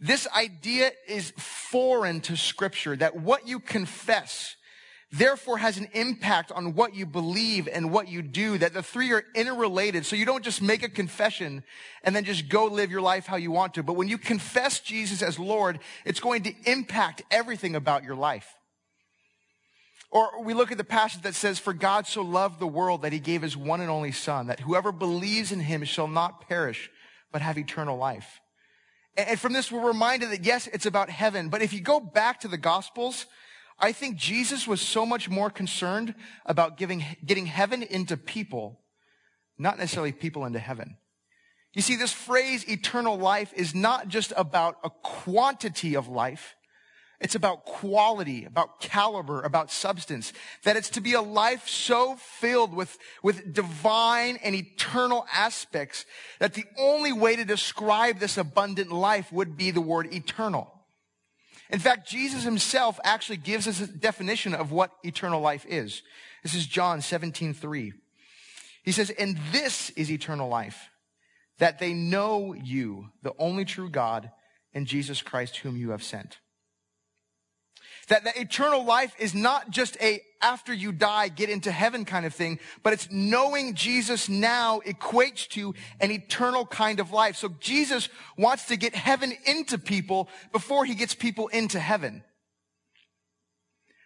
This 0.00 0.26
idea 0.34 0.92
is 1.06 1.34
foreign 1.36 2.22
to 2.22 2.38
scripture 2.38 2.96
that 2.96 3.16
what 3.16 3.46
you 3.46 3.60
confess 3.60 4.56
therefore 5.12 5.58
has 5.58 5.76
an 5.76 5.88
impact 5.92 6.50
on 6.50 6.74
what 6.74 6.94
you 6.94 7.04
believe 7.04 7.68
and 7.68 7.92
what 7.92 8.08
you 8.08 8.22
do, 8.22 8.56
that 8.58 8.72
the 8.72 8.82
three 8.82 9.12
are 9.12 9.24
interrelated. 9.34 10.06
So 10.06 10.16
you 10.16 10.24
don't 10.24 10.42
just 10.42 10.62
make 10.62 10.82
a 10.82 10.88
confession 10.88 11.62
and 12.02 12.16
then 12.16 12.24
just 12.24 12.48
go 12.48 12.64
live 12.64 12.90
your 12.90 13.02
life 13.02 13.26
how 13.26 13.36
you 13.36 13.50
want 13.50 13.74
to. 13.74 13.82
But 13.82 13.94
when 13.94 14.08
you 14.08 14.16
confess 14.16 14.80
Jesus 14.80 15.22
as 15.22 15.38
Lord, 15.38 15.80
it's 16.06 16.20
going 16.20 16.44
to 16.44 16.54
impact 16.64 17.22
everything 17.30 17.76
about 17.76 18.04
your 18.04 18.16
life. 18.16 18.56
Or 20.10 20.42
we 20.42 20.54
look 20.54 20.72
at 20.72 20.78
the 20.78 20.84
passage 20.84 21.22
that 21.22 21.34
says, 21.34 21.58
For 21.58 21.72
God 21.72 22.06
so 22.06 22.22
loved 22.22 22.58
the 22.58 22.66
world 22.66 23.02
that 23.02 23.12
he 23.12 23.18
gave 23.18 23.42
his 23.42 23.56
one 23.56 23.80
and 23.80 23.90
only 23.90 24.12
son, 24.12 24.46
that 24.48 24.60
whoever 24.60 24.92
believes 24.92 25.52
in 25.52 25.60
him 25.60 25.84
shall 25.84 26.08
not 26.08 26.48
perish, 26.48 26.90
but 27.30 27.42
have 27.42 27.58
eternal 27.58 27.96
life. 27.96 28.40
And 29.16 29.38
from 29.38 29.52
this, 29.52 29.70
we're 29.70 29.86
reminded 29.86 30.30
that 30.30 30.44
yes, 30.44 30.66
it's 30.68 30.86
about 30.86 31.10
heaven. 31.10 31.50
But 31.50 31.60
if 31.60 31.74
you 31.74 31.80
go 31.80 32.00
back 32.00 32.40
to 32.40 32.48
the 32.48 32.58
Gospels, 32.58 33.26
I 33.78 33.92
think 33.92 34.16
Jesus 34.16 34.66
was 34.66 34.80
so 34.80 35.04
much 35.04 35.28
more 35.28 35.50
concerned 35.50 36.14
about 36.46 36.76
giving, 36.76 37.04
getting 37.24 37.46
heaven 37.46 37.82
into 37.82 38.16
people, 38.16 38.80
not 39.58 39.78
necessarily 39.78 40.12
people 40.12 40.44
into 40.44 40.58
heaven. 40.58 40.96
You 41.74 41.82
see, 41.82 41.96
this 41.96 42.12
phrase 42.12 42.68
eternal 42.68 43.16
life 43.16 43.52
is 43.56 43.74
not 43.74 44.08
just 44.08 44.32
about 44.36 44.76
a 44.84 44.90
quantity 44.90 45.96
of 45.96 46.08
life. 46.08 46.54
It's 47.18 47.36
about 47.36 47.64
quality, 47.64 48.44
about 48.44 48.80
caliber, 48.80 49.42
about 49.42 49.70
substance. 49.70 50.32
That 50.64 50.76
it's 50.76 50.90
to 50.90 51.00
be 51.00 51.12
a 51.14 51.22
life 51.22 51.68
so 51.68 52.16
filled 52.16 52.74
with, 52.74 52.98
with 53.22 53.54
divine 53.54 54.38
and 54.42 54.56
eternal 54.56 55.24
aspects 55.32 56.04
that 56.40 56.54
the 56.54 56.64
only 56.76 57.12
way 57.12 57.36
to 57.36 57.44
describe 57.44 58.18
this 58.18 58.36
abundant 58.36 58.90
life 58.90 59.32
would 59.32 59.56
be 59.56 59.70
the 59.70 59.80
word 59.80 60.12
eternal. 60.12 60.71
In 61.72 61.78
fact, 61.78 62.06
Jesus 62.06 62.44
himself 62.44 63.00
actually 63.02 63.38
gives 63.38 63.66
us 63.66 63.80
a 63.80 63.86
definition 63.86 64.54
of 64.54 64.70
what 64.70 64.92
eternal 65.02 65.40
life 65.40 65.64
is. 65.66 66.02
This 66.42 66.54
is 66.54 66.66
John 66.66 67.00
17, 67.00 67.54
3. 67.54 67.92
He 68.82 68.92
says, 68.92 69.10
and 69.10 69.38
this 69.52 69.88
is 69.90 70.10
eternal 70.10 70.48
life, 70.48 70.90
that 71.58 71.78
they 71.78 71.94
know 71.94 72.52
you, 72.52 73.08
the 73.22 73.32
only 73.38 73.64
true 73.64 73.88
God, 73.88 74.30
and 74.74 74.86
Jesus 74.86 75.22
Christ 75.22 75.58
whom 75.58 75.76
you 75.76 75.90
have 75.90 76.02
sent. 76.02 76.38
That, 78.08 78.24
that 78.24 78.36
eternal 78.36 78.84
life 78.84 79.14
is 79.18 79.34
not 79.34 79.70
just 79.70 79.96
a 80.00 80.22
after 80.42 80.74
you 80.74 80.92
die, 80.92 81.28
get 81.28 81.48
into 81.48 81.70
heaven 81.70 82.04
kind 82.04 82.26
of 82.26 82.34
thing, 82.34 82.58
but 82.82 82.92
it's 82.92 83.08
knowing 83.10 83.74
Jesus 83.74 84.28
now 84.28 84.80
equates 84.84 85.48
to 85.50 85.74
an 86.00 86.10
eternal 86.10 86.66
kind 86.66 86.98
of 86.98 87.12
life. 87.12 87.36
So 87.36 87.48
Jesus 87.60 88.08
wants 88.36 88.66
to 88.66 88.76
get 88.76 88.94
heaven 88.94 89.32
into 89.46 89.78
people 89.78 90.28
before 90.50 90.84
he 90.84 90.94
gets 90.94 91.14
people 91.14 91.46
into 91.48 91.78
heaven. 91.78 92.24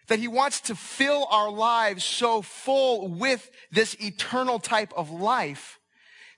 That 0.07 0.19
he 0.19 0.27
wants 0.27 0.61
to 0.61 0.75
fill 0.75 1.27
our 1.31 1.51
lives 1.51 2.05
so 2.05 2.41
full 2.41 3.07
with 3.09 3.49
this 3.71 3.95
eternal 3.99 4.59
type 4.59 4.93
of 4.95 5.09
life 5.09 5.79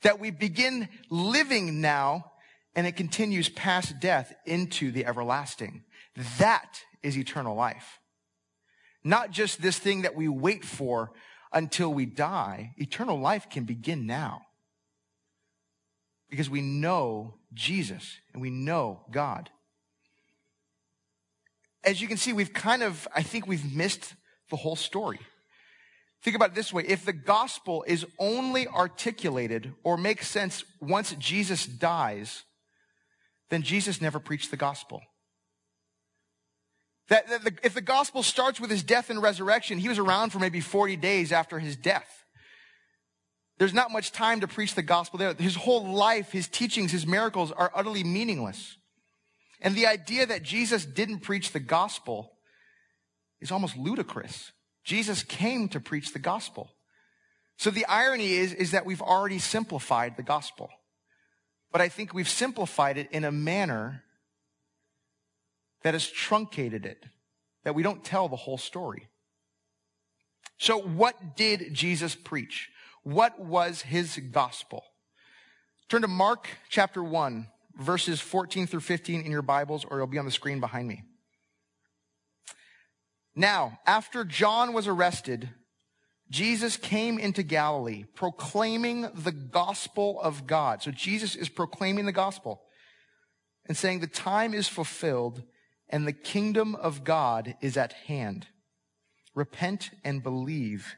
that 0.02 0.20
we 0.20 0.32
begin 0.32 0.88
living 1.10 1.82
now 1.82 2.32
and 2.76 2.88
it 2.88 2.96
continues 2.96 3.50
past 3.50 4.00
death 4.00 4.34
into 4.46 4.92
the 4.92 5.06
everlasting. 5.06 5.84
That 6.40 6.84
is 7.04 7.18
eternal 7.18 7.56
life. 7.56 8.00
Not 9.04 9.32
just 9.32 9.62
this 9.62 9.80
thing 9.80 10.02
that 10.02 10.16
we 10.16 10.28
wait 10.28 10.66
for 10.66 11.12
until 11.54 11.94
we 11.94 12.06
die. 12.06 12.74
Eternal 12.78 13.20
life 13.20 13.50
can 13.50 13.64
begin 13.64 14.06
now. 14.06 14.42
Because 16.30 16.50
we 16.50 16.62
know 16.62 17.36
Jesus 17.54 18.18
and 18.34 18.42
we 18.42 18.50
know 18.50 19.02
God. 19.10 19.50
As 21.84 22.02
you 22.02 22.08
can 22.08 22.18
see, 22.18 22.34
we've 22.34 22.54
kind 22.54 22.84
of, 22.84 23.08
I 23.16 23.24
think 23.24 23.48
we've 23.48 23.74
missed 23.74 24.14
the 24.50 24.58
whole 24.58 24.76
story. 24.76 25.20
Think 26.22 26.36
about 26.36 26.50
it 26.50 26.56
this 26.56 26.74
way. 26.74 26.84
If 26.86 27.06
the 27.06 27.14
gospel 27.14 27.86
is 27.88 28.06
only 28.20 28.68
articulated 28.68 29.74
or 29.84 29.98
makes 29.98 30.28
sense 30.28 30.66
once 30.82 31.16
Jesus 31.18 31.66
dies, 31.66 32.44
then 33.50 33.62
Jesus 33.62 34.02
never 34.02 34.20
preached 34.20 34.52
the 34.52 34.58
gospel. 34.58 35.02
That, 37.10 37.28
that 37.30 37.44
the, 37.44 37.54
if 37.64 37.74
the 37.74 37.82
gospel 37.82 38.24
starts 38.24 38.60
with 38.60 38.70
his 38.70 38.84
death 38.84 39.10
and 39.10 39.22
resurrection, 39.22 39.80
he 39.80 39.90
was 39.90 40.00
around 40.00 40.30
for 40.30 40.40
maybe 40.40 40.62
40 40.62 40.96
days 40.96 41.32
after 41.32 41.60
his 41.60 41.76
death. 41.76 42.08
There's 43.58 43.74
not 43.74 43.92
much 43.92 44.12
time 44.12 44.40
to 44.40 44.48
preach 44.48 44.76
the 44.76 44.82
gospel 44.82 45.20
there. 45.20 45.34
His 45.34 45.56
whole 45.56 45.92
life, 45.92 46.32
his 46.32 46.48
teachings, 46.48 46.92
his 46.92 47.06
miracles 47.06 47.52
are 47.52 47.72
utterly 47.76 48.04
meaningless. 48.04 48.78
And 49.60 49.76
the 49.76 49.88
idea 49.88 50.26
that 50.26 50.44
Jesus 50.44 50.86
didn't 50.86 51.20
preach 51.20 51.52
the 51.52 51.60
gospel 51.60 52.32
is 53.42 53.52
almost 53.52 53.76
ludicrous. 53.76 54.54
Jesus 54.86 55.24
came 55.24 55.68
to 55.70 55.80
preach 55.80 56.14
the 56.14 56.20
gospel. 56.20 56.72
So 57.58 57.70
the 57.70 57.86
irony 57.88 58.34
is, 58.34 58.54
is 58.54 58.72
that 58.72 58.86
we've 58.86 59.02
already 59.02 59.40
simplified 59.40 60.16
the 60.16 60.24
gospel. 60.24 60.70
But 61.72 61.82
I 61.82 61.90
think 61.90 62.14
we've 62.14 62.30
simplified 62.30 62.98
it 62.98 63.10
in 63.12 63.26
a 63.26 63.32
manner 63.32 64.04
that 65.84 65.94
has 65.94 66.08
truncated 66.08 66.86
it, 66.86 67.06
that 67.64 67.76
we 67.76 67.84
don't 67.84 68.04
tell 68.04 68.28
the 68.28 68.36
whole 68.36 68.58
story. 68.58 69.08
So 70.58 70.78
what 70.80 71.38
did 71.38 71.74
Jesus 71.74 72.16
preach? 72.16 72.70
What 73.04 73.40
was 73.40 73.82
his 73.82 74.20
gospel? 74.32 74.84
Turn 75.88 76.02
to 76.02 76.08
Mark 76.08 76.48
chapter 76.70 77.02
1, 77.02 77.48
verses 77.78 78.20
14 78.20 78.68
through 78.68 78.82
15 78.82 79.22
in 79.22 79.32
your 79.32 79.42
Bibles, 79.42 79.86
or 79.86 79.98
it'll 79.98 80.08
be 80.08 80.20
on 80.20 80.26
the 80.26 80.32
screen 80.32 80.60
behind 80.60 80.88
me. 80.88 81.04
Now, 83.36 83.80
after 83.86 84.26
John 84.26 84.74
was 84.74 84.88
arrested, 84.88 85.50
Jesus 86.30 86.78
came 86.78 87.18
into 87.18 87.42
Galilee 87.42 88.04
proclaiming 88.14 89.10
the 89.16 89.32
gospel 89.32 90.20
of 90.22 90.46
God. 90.46 90.84
So 90.84 90.92
Jesus 90.92 91.36
is 91.36 91.50
proclaiming 91.50 92.06
the 92.06 92.12
gospel 92.12 92.62
and 93.66 93.78
saying 93.78 94.00
the 94.00 94.08
time 94.08 94.54
is 94.54 94.68
fulfilled 94.68 95.44
and 95.90 96.08
the 96.08 96.14
kingdom 96.14 96.76
of 96.76 97.04
God 97.04 97.56
is 97.62 97.78
at 97.78 97.94
hand. 97.94 98.48
Repent 99.36 99.92
and 100.04 100.24
believe 100.24 100.96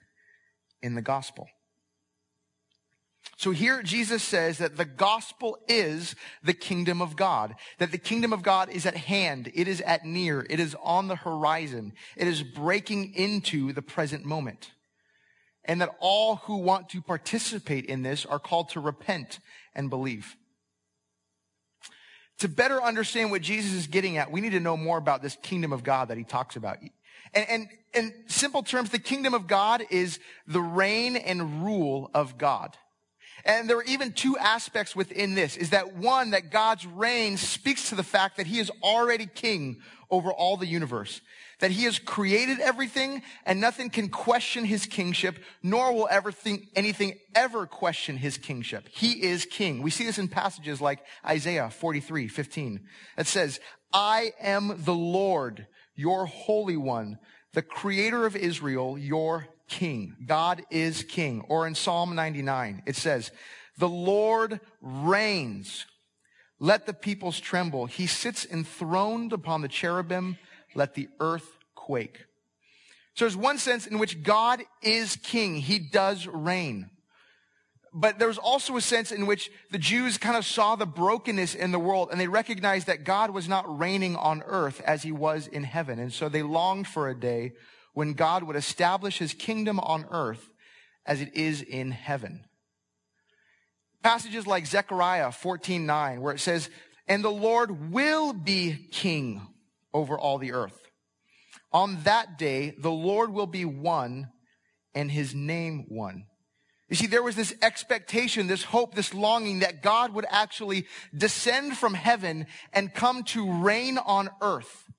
in 0.81 0.95
the 0.95 1.01
gospel. 1.01 1.47
So 3.37 3.51
here 3.51 3.81
Jesus 3.81 4.21
says 4.21 4.57
that 4.59 4.77
the 4.77 4.85
gospel 4.85 5.57
is 5.67 6.15
the 6.43 6.53
kingdom 6.53 7.01
of 7.01 7.15
God, 7.15 7.55
that 7.79 7.91
the 7.91 7.97
kingdom 7.97 8.33
of 8.33 8.43
God 8.43 8.69
is 8.69 8.85
at 8.85 8.95
hand. 8.95 9.51
It 9.55 9.67
is 9.67 9.81
at 9.81 10.05
near. 10.05 10.45
It 10.49 10.59
is 10.59 10.75
on 10.83 11.07
the 11.07 11.15
horizon. 11.15 11.93
It 12.15 12.27
is 12.27 12.43
breaking 12.43 13.13
into 13.15 13.73
the 13.73 13.81
present 13.81 14.25
moment. 14.25 14.71
And 15.65 15.81
that 15.81 15.95
all 15.99 16.37
who 16.37 16.57
want 16.57 16.89
to 16.89 17.01
participate 17.01 17.85
in 17.85 18.01
this 18.01 18.25
are 18.25 18.39
called 18.39 18.69
to 18.69 18.79
repent 18.79 19.39
and 19.73 19.89
believe 19.89 20.35
to 22.41 22.49
better 22.49 22.81
understand 22.81 23.29
what 23.29 23.43
Jesus 23.43 23.73
is 23.73 23.85
getting 23.85 24.17
at, 24.17 24.31
we 24.31 24.41
need 24.41 24.53
to 24.53 24.59
know 24.59 24.75
more 24.75 24.97
about 24.97 25.21
this 25.21 25.37
kingdom 25.43 25.71
of 25.71 25.83
God 25.83 26.07
that 26.07 26.17
he 26.17 26.23
talks 26.23 26.55
about. 26.55 26.77
And, 27.35 27.47
and 27.47 27.69
in 27.93 28.13
simple 28.25 28.63
terms, 28.63 28.89
the 28.89 28.97
kingdom 28.97 29.35
of 29.35 29.45
God 29.45 29.83
is 29.91 30.19
the 30.47 30.59
reign 30.59 31.15
and 31.15 31.63
rule 31.63 32.09
of 32.15 32.39
God. 32.39 32.75
And 33.45 33.69
there 33.69 33.77
are 33.77 33.83
even 33.83 34.13
two 34.13 34.37
aspects 34.39 34.95
within 34.95 35.35
this, 35.35 35.55
is 35.55 35.69
that 35.69 35.95
one, 35.95 36.31
that 36.31 36.49
God's 36.49 36.85
reign 36.85 37.37
speaks 37.37 37.89
to 37.89 37.95
the 37.95 38.03
fact 38.03 38.37
that 38.37 38.47
he 38.47 38.59
is 38.59 38.71
already 38.81 39.27
king 39.27 39.79
over 40.09 40.31
all 40.31 40.57
the 40.57 40.67
universe 40.67 41.21
that 41.61 41.71
he 41.71 41.85
has 41.85 41.99
created 41.99 42.59
everything 42.59 43.21
and 43.45 43.61
nothing 43.61 43.89
can 43.89 44.09
question 44.09 44.65
his 44.65 44.85
kingship, 44.85 45.39
nor 45.63 45.93
will 45.93 46.07
ever 46.11 46.31
think 46.31 46.67
anything 46.75 47.17
ever 47.33 47.65
question 47.65 48.17
his 48.17 48.37
kingship. 48.37 48.89
He 48.91 49.23
is 49.23 49.45
king. 49.45 49.81
We 49.81 49.91
see 49.91 50.03
this 50.03 50.19
in 50.19 50.27
passages 50.27 50.81
like 50.81 50.99
Isaiah 51.25 51.69
43, 51.69 52.27
15. 52.27 52.81
It 53.17 53.27
says, 53.27 53.59
I 53.93 54.33
am 54.41 54.83
the 54.83 54.93
Lord, 54.93 55.67
your 55.95 56.25
holy 56.25 56.77
one, 56.77 57.19
the 57.53 57.61
creator 57.61 58.25
of 58.25 58.35
Israel, 58.35 58.97
your 58.97 59.47
king. 59.67 60.15
God 60.25 60.63
is 60.71 61.03
king. 61.03 61.45
Or 61.47 61.67
in 61.67 61.75
Psalm 61.75 62.15
99, 62.15 62.83
it 62.85 62.95
says, 62.95 63.31
the 63.77 63.89
Lord 63.89 64.59
reigns. 64.81 65.85
Let 66.59 66.85
the 66.85 66.93
peoples 66.93 67.39
tremble. 67.39 67.85
He 67.85 68.07
sits 68.07 68.45
enthroned 68.45 69.31
upon 69.33 69.61
the 69.61 69.67
cherubim 69.67 70.37
let 70.75 70.93
the 70.93 71.09
earth 71.19 71.57
quake. 71.75 72.25
So 73.15 73.25
there's 73.25 73.37
one 73.37 73.57
sense 73.57 73.87
in 73.87 73.99
which 73.99 74.23
God 74.23 74.63
is 74.81 75.17
king. 75.17 75.55
He 75.55 75.79
does 75.79 76.27
reign. 76.27 76.89
But 77.93 78.19
there's 78.19 78.37
also 78.37 78.77
a 78.77 78.81
sense 78.81 79.11
in 79.11 79.25
which 79.25 79.51
the 79.69 79.77
Jews 79.77 80.17
kind 80.17 80.37
of 80.37 80.45
saw 80.45 80.77
the 80.77 80.85
brokenness 80.85 81.55
in 81.55 81.71
the 81.71 81.79
world 81.79 82.07
and 82.09 82.21
they 82.21 82.29
recognized 82.29 82.87
that 82.87 83.03
God 83.03 83.31
was 83.31 83.49
not 83.49 83.79
reigning 83.79 84.15
on 84.15 84.43
earth 84.45 84.81
as 84.85 85.03
he 85.03 85.11
was 85.11 85.47
in 85.47 85.65
heaven. 85.65 85.99
And 85.99 86.13
so 86.13 86.29
they 86.29 86.41
longed 86.41 86.87
for 86.87 87.09
a 87.09 87.19
day 87.19 87.51
when 87.93 88.13
God 88.13 88.43
would 88.43 88.55
establish 88.55 89.17
his 89.17 89.33
kingdom 89.33 89.77
on 89.79 90.05
earth 90.09 90.49
as 91.05 91.19
it 91.19 91.35
is 91.35 91.61
in 91.61 91.91
heaven. 91.91 92.45
Passages 94.03 94.47
like 94.47 94.65
Zechariah 94.65 95.31
14:9 95.31 96.21
where 96.21 96.33
it 96.33 96.39
says, 96.39 96.69
"And 97.09 97.23
the 97.23 97.29
Lord 97.29 97.91
will 97.91 98.31
be 98.31 98.87
king 98.91 99.50
over 99.93 100.17
all 100.17 100.37
the 100.37 100.53
earth. 100.53 100.89
On 101.73 102.01
that 102.03 102.37
day, 102.37 102.75
the 102.77 102.91
Lord 102.91 103.33
will 103.33 103.47
be 103.47 103.65
one 103.65 104.29
and 104.93 105.11
his 105.11 105.33
name 105.33 105.85
one. 105.87 106.25
You 106.89 106.97
see, 106.97 107.07
there 107.07 107.23
was 107.23 107.37
this 107.37 107.55
expectation, 107.61 108.47
this 108.47 108.63
hope, 108.63 108.95
this 108.95 109.13
longing 109.13 109.59
that 109.59 109.81
God 109.81 110.13
would 110.13 110.25
actually 110.29 110.87
descend 111.15 111.77
from 111.77 111.93
heaven 111.93 112.47
and 112.73 112.93
come 112.93 113.23
to 113.25 113.49
reign 113.49 113.97
on 113.97 114.29
earth. 114.41 114.89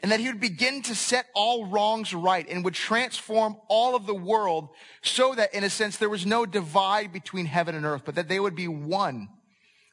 And 0.00 0.12
that 0.12 0.20
he 0.20 0.28
would 0.28 0.40
begin 0.40 0.82
to 0.82 0.94
set 0.94 1.26
all 1.34 1.66
wrongs 1.66 2.14
right 2.14 2.48
and 2.48 2.64
would 2.64 2.74
transform 2.74 3.56
all 3.68 3.96
of 3.96 4.06
the 4.06 4.14
world 4.14 4.68
so 5.02 5.34
that, 5.34 5.54
in 5.54 5.64
a 5.64 5.70
sense, 5.70 5.96
there 5.96 6.08
was 6.08 6.26
no 6.26 6.46
divide 6.46 7.12
between 7.12 7.46
heaven 7.46 7.74
and 7.74 7.84
earth, 7.84 8.02
but 8.04 8.16
that 8.16 8.28
they 8.28 8.40
would 8.40 8.56
be 8.56 8.68
one, 8.68 9.28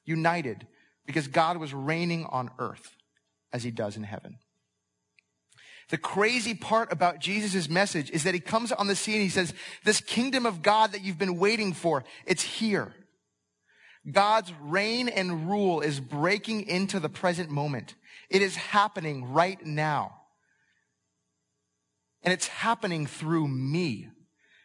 united, 0.05 0.67
because 1.05 1.27
God 1.27 1.57
was 1.57 1.73
reigning 1.73 2.25
on 2.25 2.49
earth 2.59 2.95
as 3.51 3.63
he 3.63 3.71
does 3.71 3.97
in 3.97 4.03
heaven. 4.03 4.37
The 5.89 5.97
crazy 5.97 6.53
part 6.53 6.91
about 6.91 7.19
Jesus' 7.19 7.67
message 7.67 8.11
is 8.11 8.23
that 8.23 8.35
he 8.35 8.39
comes 8.39 8.71
on 8.71 8.87
the 8.87 8.95
scene 8.95 9.15
and 9.15 9.23
he 9.23 9.29
says, 9.29 9.53
this 9.83 10.01
kingdom 10.01 10.45
of 10.45 10.61
God 10.61 10.91
that 10.91 11.03
you've 11.03 11.17
been 11.17 11.39
waiting 11.39 11.73
for, 11.73 12.03
it's 12.25 12.43
here. 12.43 12.93
God's 14.09 14.53
reign 14.61 15.09
and 15.09 15.49
rule 15.49 15.81
is 15.81 15.99
breaking 15.99 16.67
into 16.67 16.99
the 16.99 17.09
present 17.09 17.49
moment. 17.49 17.95
It 18.29 18.41
is 18.41 18.55
happening 18.55 19.33
right 19.33 19.63
now. 19.65 20.15
And 22.23 22.33
it's 22.33 22.47
happening 22.47 23.07
through 23.07 23.47
me. 23.47 24.09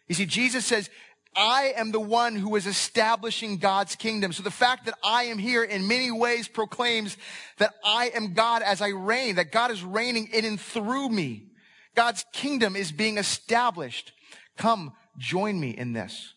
You 0.09 0.15
see, 0.15 0.27
Jesus 0.27 0.67
says, 0.67 0.91
I 1.37 1.75
am 1.77 1.93
the 1.93 2.01
one 2.01 2.37
who 2.37 2.57
is 2.57 2.67
establishing 2.67 3.59
God's 3.59 3.97
kingdom. 3.97 4.33
So 4.33 4.43
the 4.43 4.51
fact 4.51 4.87
that 4.87 4.99
I 5.03 5.25
am 5.25 5.39
here 5.39 5.65
in 5.65 5.89
many 5.89 6.11
ways 6.11 6.49
proclaims 6.49 7.17
that 7.59 7.75
I 7.85 8.11
am 8.15 8.35
God 8.35 8.63
as 8.63 8.81
I 8.81 8.89
reign, 8.89 9.37
that 9.37 9.53
God 9.53 9.71
is 9.71 9.83
reigning 9.83 10.29
in 10.33 10.45
and 10.45 10.61
through 10.61 11.09
me. 11.09 11.49
God's 11.95 12.25
kingdom 12.33 12.77
is 12.77 12.93
being 12.93 13.19
established. 13.19 14.13
Come, 14.57 14.93
join 15.19 15.59
me 15.59 15.71
in 15.71 15.93
this. 15.93 16.35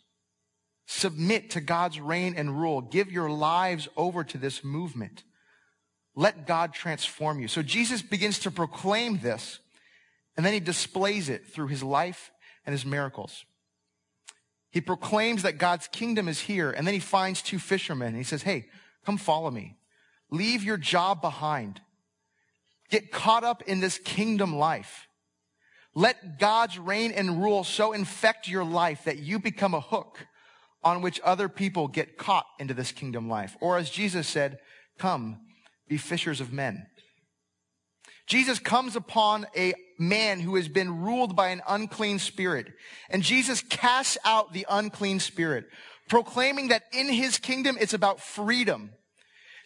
Submit 0.85 1.51
to 1.51 1.61
God's 1.61 1.99
reign 1.99 2.35
and 2.37 2.59
rule. 2.59 2.81
Give 2.81 3.11
your 3.11 3.29
lives 3.29 3.87
over 3.97 4.23
to 4.23 4.37
this 4.37 4.63
movement. 4.63 5.23
Let 6.15 6.47
God 6.47 6.73
transform 6.73 7.39
you. 7.39 7.47
So 7.47 7.61
Jesus 7.61 8.01
begins 8.01 8.39
to 8.39 8.51
proclaim 8.51 9.19
this, 9.19 9.59
and 10.35 10.45
then 10.45 10.53
he 10.53 10.59
displays 10.59 11.29
it 11.29 11.45
through 11.45 11.67
his 11.67 11.83
life 11.83 12.31
and 12.65 12.73
his 12.73 12.85
miracles. 12.85 13.45
He 14.71 14.81
proclaims 14.81 15.43
that 15.43 15.57
God's 15.57 15.87
kingdom 15.87 16.27
is 16.27 16.39
here, 16.39 16.71
and 16.71 16.85
then 16.85 16.93
he 16.93 16.99
finds 16.99 17.41
two 17.41 17.59
fishermen, 17.59 18.09
and 18.09 18.17
he 18.17 18.23
says, 18.23 18.43
Hey, 18.43 18.67
come 19.05 19.17
follow 19.17 19.49
me. 19.49 19.77
Leave 20.29 20.63
your 20.63 20.77
job 20.77 21.21
behind. 21.21 21.81
Get 22.89 23.11
caught 23.11 23.43
up 23.43 23.63
in 23.63 23.79
this 23.79 23.97
kingdom 23.97 24.55
life. 24.55 25.07
Let 25.95 26.37
God's 26.37 26.77
reign 26.77 27.11
and 27.11 27.41
rule 27.41 27.63
so 27.63 27.93
infect 27.93 28.47
your 28.47 28.63
life 28.63 29.05
that 29.05 29.17
you 29.17 29.39
become 29.39 29.73
a 29.73 29.81
hook 29.81 30.27
on 30.83 31.01
which 31.01 31.19
other 31.23 31.49
people 31.49 31.87
get 31.87 32.17
caught 32.17 32.45
into 32.59 32.73
this 32.73 32.91
kingdom 32.91 33.27
life. 33.27 33.57
Or 33.59 33.77
as 33.77 33.89
Jesus 33.89 34.27
said, 34.27 34.59
come, 34.97 35.39
be 35.87 35.97
fishers 35.97 36.39
of 36.39 36.53
men. 36.53 36.85
Jesus 38.27 38.59
comes 38.59 38.95
upon 38.95 39.47
a 39.55 39.73
man 39.97 40.39
who 40.41 40.55
has 40.57 40.67
been 40.67 41.01
ruled 41.01 41.35
by 41.35 41.49
an 41.49 41.61
unclean 41.67 42.19
spirit. 42.19 42.67
And 43.09 43.23
Jesus 43.23 43.61
casts 43.61 44.17
out 44.25 44.53
the 44.53 44.65
unclean 44.69 45.19
spirit, 45.19 45.65
proclaiming 46.09 46.67
that 46.67 46.83
in 46.91 47.07
his 47.07 47.37
kingdom 47.37 47.77
it's 47.79 47.93
about 47.93 48.21
freedom. 48.21 48.91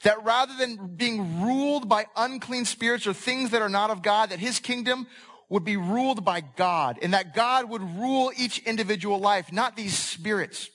That 0.04 0.24
rather 0.24 0.56
than 0.58 0.96
being 0.96 1.42
ruled 1.42 1.90
by 1.90 2.06
unclean 2.16 2.66
spirits 2.66 3.06
or 3.06 3.14
things 3.14 3.50
that 3.52 3.62
are 3.62 3.70
not 3.70 3.90
of 3.90 4.02
God, 4.02 4.30
that 4.30 4.40
his 4.40 4.60
kingdom 4.60 5.08
would 5.50 5.66
be 5.66 5.78
ruled 5.78 6.24
by 6.24 6.42
God 6.42 6.98
and 7.02 7.14
that 7.14 7.36
God 7.36 7.70
would 7.70 7.82
rule 7.98 8.32
each 8.38 8.60
individual 8.60 9.20
life, 9.20 9.52
not 9.52 9.76
these 9.76 9.98
spirits. 9.98 10.70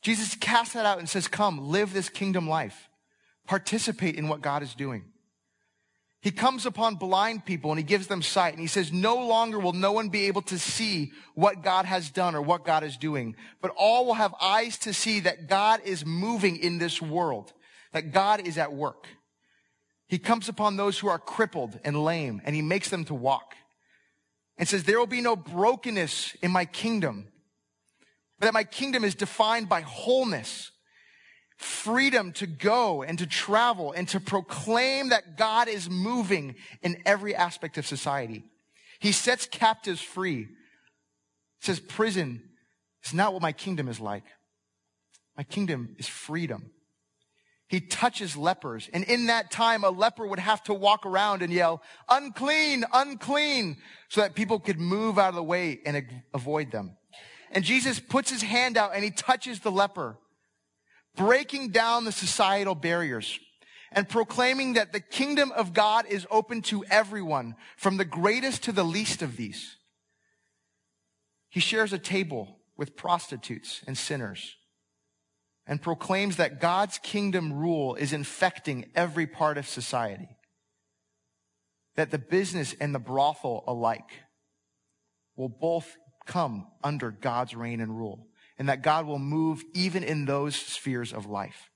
Jesus 0.00 0.34
casts 0.36 0.74
that 0.74 0.86
out 0.86 0.98
and 0.98 1.08
says, 1.08 1.28
come, 1.28 1.68
live 1.68 1.92
this 1.92 2.08
kingdom 2.08 2.48
life. 2.48 2.88
Participate 3.46 4.16
in 4.16 4.28
what 4.28 4.40
God 4.40 4.62
is 4.62 4.74
doing. 4.74 5.04
He 6.22 6.30
comes 6.30 6.66
upon 6.66 6.96
blind 6.96 7.46
people 7.46 7.70
and 7.70 7.78
he 7.78 7.84
gives 7.84 8.06
them 8.06 8.20
sight 8.20 8.52
and 8.52 8.60
he 8.60 8.66
says, 8.66 8.92
no 8.92 9.16
longer 9.16 9.58
will 9.58 9.72
no 9.72 9.92
one 9.92 10.10
be 10.10 10.26
able 10.26 10.42
to 10.42 10.58
see 10.58 11.12
what 11.34 11.62
God 11.62 11.86
has 11.86 12.10
done 12.10 12.34
or 12.34 12.42
what 12.42 12.64
God 12.64 12.84
is 12.84 12.98
doing, 12.98 13.36
but 13.62 13.72
all 13.76 14.04
will 14.04 14.14
have 14.14 14.34
eyes 14.40 14.76
to 14.78 14.92
see 14.92 15.20
that 15.20 15.48
God 15.48 15.80
is 15.84 16.04
moving 16.04 16.58
in 16.58 16.76
this 16.76 17.00
world, 17.00 17.54
that 17.92 18.12
God 18.12 18.46
is 18.46 18.58
at 18.58 18.74
work. 18.74 19.06
He 20.08 20.18
comes 20.18 20.48
upon 20.48 20.76
those 20.76 20.98
who 20.98 21.08
are 21.08 21.18
crippled 21.18 21.80
and 21.84 22.04
lame 22.04 22.42
and 22.44 22.54
he 22.54 22.62
makes 22.62 22.90
them 22.90 23.06
to 23.06 23.14
walk 23.14 23.54
and 24.58 24.68
says, 24.68 24.84
there 24.84 24.98
will 24.98 25.06
be 25.06 25.22
no 25.22 25.36
brokenness 25.36 26.36
in 26.42 26.50
my 26.50 26.66
kingdom, 26.66 27.28
but 28.38 28.46
that 28.46 28.54
my 28.54 28.64
kingdom 28.64 29.04
is 29.04 29.14
defined 29.14 29.70
by 29.70 29.80
wholeness 29.80 30.70
freedom 31.60 32.32
to 32.32 32.46
go 32.46 33.02
and 33.02 33.18
to 33.18 33.26
travel 33.26 33.92
and 33.92 34.08
to 34.08 34.18
proclaim 34.18 35.10
that 35.10 35.36
God 35.36 35.68
is 35.68 35.90
moving 35.90 36.54
in 36.82 37.02
every 37.04 37.34
aspect 37.34 37.76
of 37.76 37.86
society. 37.86 38.44
He 38.98 39.12
sets 39.12 39.46
captives 39.46 40.00
free. 40.00 40.48
says 41.60 41.78
prison 41.78 42.42
is 43.04 43.12
not 43.12 43.34
what 43.34 43.42
my 43.42 43.52
kingdom 43.52 43.88
is 43.88 44.00
like. 44.00 44.24
My 45.36 45.42
kingdom 45.42 45.96
is 45.98 46.08
freedom. 46.08 46.70
He 47.68 47.80
touches 47.80 48.36
lepers. 48.36 48.88
And 48.92 49.04
in 49.04 49.26
that 49.26 49.50
time, 49.50 49.84
a 49.84 49.90
leper 49.90 50.26
would 50.26 50.38
have 50.38 50.62
to 50.64 50.74
walk 50.74 51.06
around 51.06 51.42
and 51.42 51.52
yell, 51.52 51.82
unclean, 52.08 52.84
unclean, 52.92 53.76
so 54.08 54.22
that 54.22 54.34
people 54.34 54.58
could 54.58 54.80
move 54.80 55.18
out 55.18 55.28
of 55.28 55.34
the 55.34 55.42
way 55.42 55.80
and 55.84 56.04
avoid 56.34 56.72
them. 56.72 56.96
And 57.52 57.64
Jesus 57.64 58.00
puts 58.00 58.30
his 58.30 58.42
hand 58.42 58.76
out 58.76 58.92
and 58.94 59.04
he 59.04 59.10
touches 59.10 59.60
the 59.60 59.70
leper 59.70 60.18
breaking 61.16 61.70
down 61.70 62.04
the 62.04 62.12
societal 62.12 62.74
barriers 62.74 63.38
and 63.92 64.08
proclaiming 64.08 64.74
that 64.74 64.92
the 64.92 65.00
kingdom 65.00 65.52
of 65.52 65.72
God 65.72 66.06
is 66.06 66.26
open 66.30 66.62
to 66.62 66.84
everyone, 66.84 67.56
from 67.76 67.96
the 67.96 68.04
greatest 68.04 68.62
to 68.64 68.72
the 68.72 68.84
least 68.84 69.20
of 69.20 69.36
these. 69.36 69.76
He 71.48 71.60
shares 71.60 71.92
a 71.92 71.98
table 71.98 72.58
with 72.76 72.96
prostitutes 72.96 73.82
and 73.86 73.98
sinners 73.98 74.56
and 75.66 75.82
proclaims 75.82 76.36
that 76.36 76.60
God's 76.60 76.98
kingdom 76.98 77.52
rule 77.52 77.96
is 77.96 78.12
infecting 78.12 78.90
every 78.94 79.26
part 79.26 79.58
of 79.58 79.68
society. 79.68 80.28
That 81.96 82.10
the 82.10 82.18
business 82.18 82.74
and 82.80 82.94
the 82.94 83.00
brothel 83.00 83.64
alike 83.66 84.22
will 85.36 85.48
both 85.48 85.96
come 86.26 86.68
under 86.82 87.10
God's 87.10 87.54
reign 87.56 87.80
and 87.80 87.96
rule 87.96 88.29
and 88.60 88.68
that 88.68 88.82
God 88.82 89.06
will 89.06 89.18
move 89.18 89.64
even 89.72 90.04
in 90.04 90.26
those 90.26 90.54
spheres 90.54 91.14
of 91.14 91.24
life. 91.24 91.70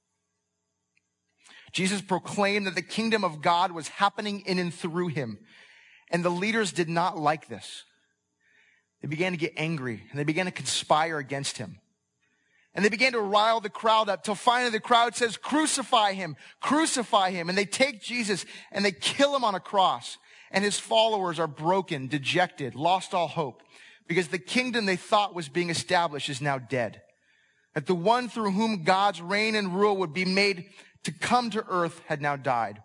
Jesus 1.72 2.02
proclaimed 2.02 2.66
that 2.66 2.74
the 2.74 2.82
kingdom 2.82 3.24
of 3.24 3.40
God 3.40 3.72
was 3.72 3.88
happening 3.88 4.40
in 4.40 4.58
and 4.58 4.72
through 4.72 5.08
him. 5.08 5.38
And 6.10 6.22
the 6.22 6.28
leaders 6.28 6.72
did 6.72 6.90
not 6.90 7.16
like 7.16 7.48
this. 7.48 7.84
They 9.00 9.08
began 9.08 9.32
to 9.32 9.38
get 9.38 9.54
angry 9.56 10.02
and 10.10 10.20
they 10.20 10.24
began 10.24 10.44
to 10.44 10.52
conspire 10.52 11.16
against 11.16 11.56
him. 11.56 11.80
And 12.74 12.84
they 12.84 12.90
began 12.90 13.12
to 13.12 13.20
rile 13.20 13.60
the 13.60 13.70
crowd 13.70 14.10
up 14.10 14.22
till 14.22 14.34
finally 14.34 14.70
the 14.70 14.78
crowd 14.78 15.16
says, 15.16 15.38
crucify 15.38 16.12
him, 16.12 16.36
crucify 16.60 17.30
him. 17.30 17.48
And 17.48 17.56
they 17.56 17.64
take 17.64 18.02
Jesus 18.02 18.44
and 18.70 18.84
they 18.84 18.92
kill 18.92 19.34
him 19.34 19.42
on 19.42 19.54
a 19.54 19.60
cross. 19.60 20.18
And 20.50 20.62
his 20.62 20.78
followers 20.78 21.38
are 21.38 21.48
broken, 21.48 22.08
dejected, 22.08 22.74
lost 22.74 23.14
all 23.14 23.28
hope 23.28 23.62
because 24.06 24.28
the 24.28 24.38
kingdom 24.38 24.86
they 24.86 24.96
thought 24.96 25.34
was 25.34 25.48
being 25.48 25.70
established 25.70 26.28
is 26.28 26.40
now 26.40 26.58
dead. 26.58 27.00
That 27.74 27.86
the 27.86 27.94
one 27.94 28.28
through 28.28 28.52
whom 28.52 28.84
God's 28.84 29.20
reign 29.20 29.54
and 29.54 29.74
rule 29.74 29.96
would 29.98 30.12
be 30.12 30.24
made 30.24 30.66
to 31.04 31.12
come 31.12 31.50
to 31.50 31.64
earth 31.68 32.00
had 32.06 32.22
now 32.22 32.36
died. 32.36 32.80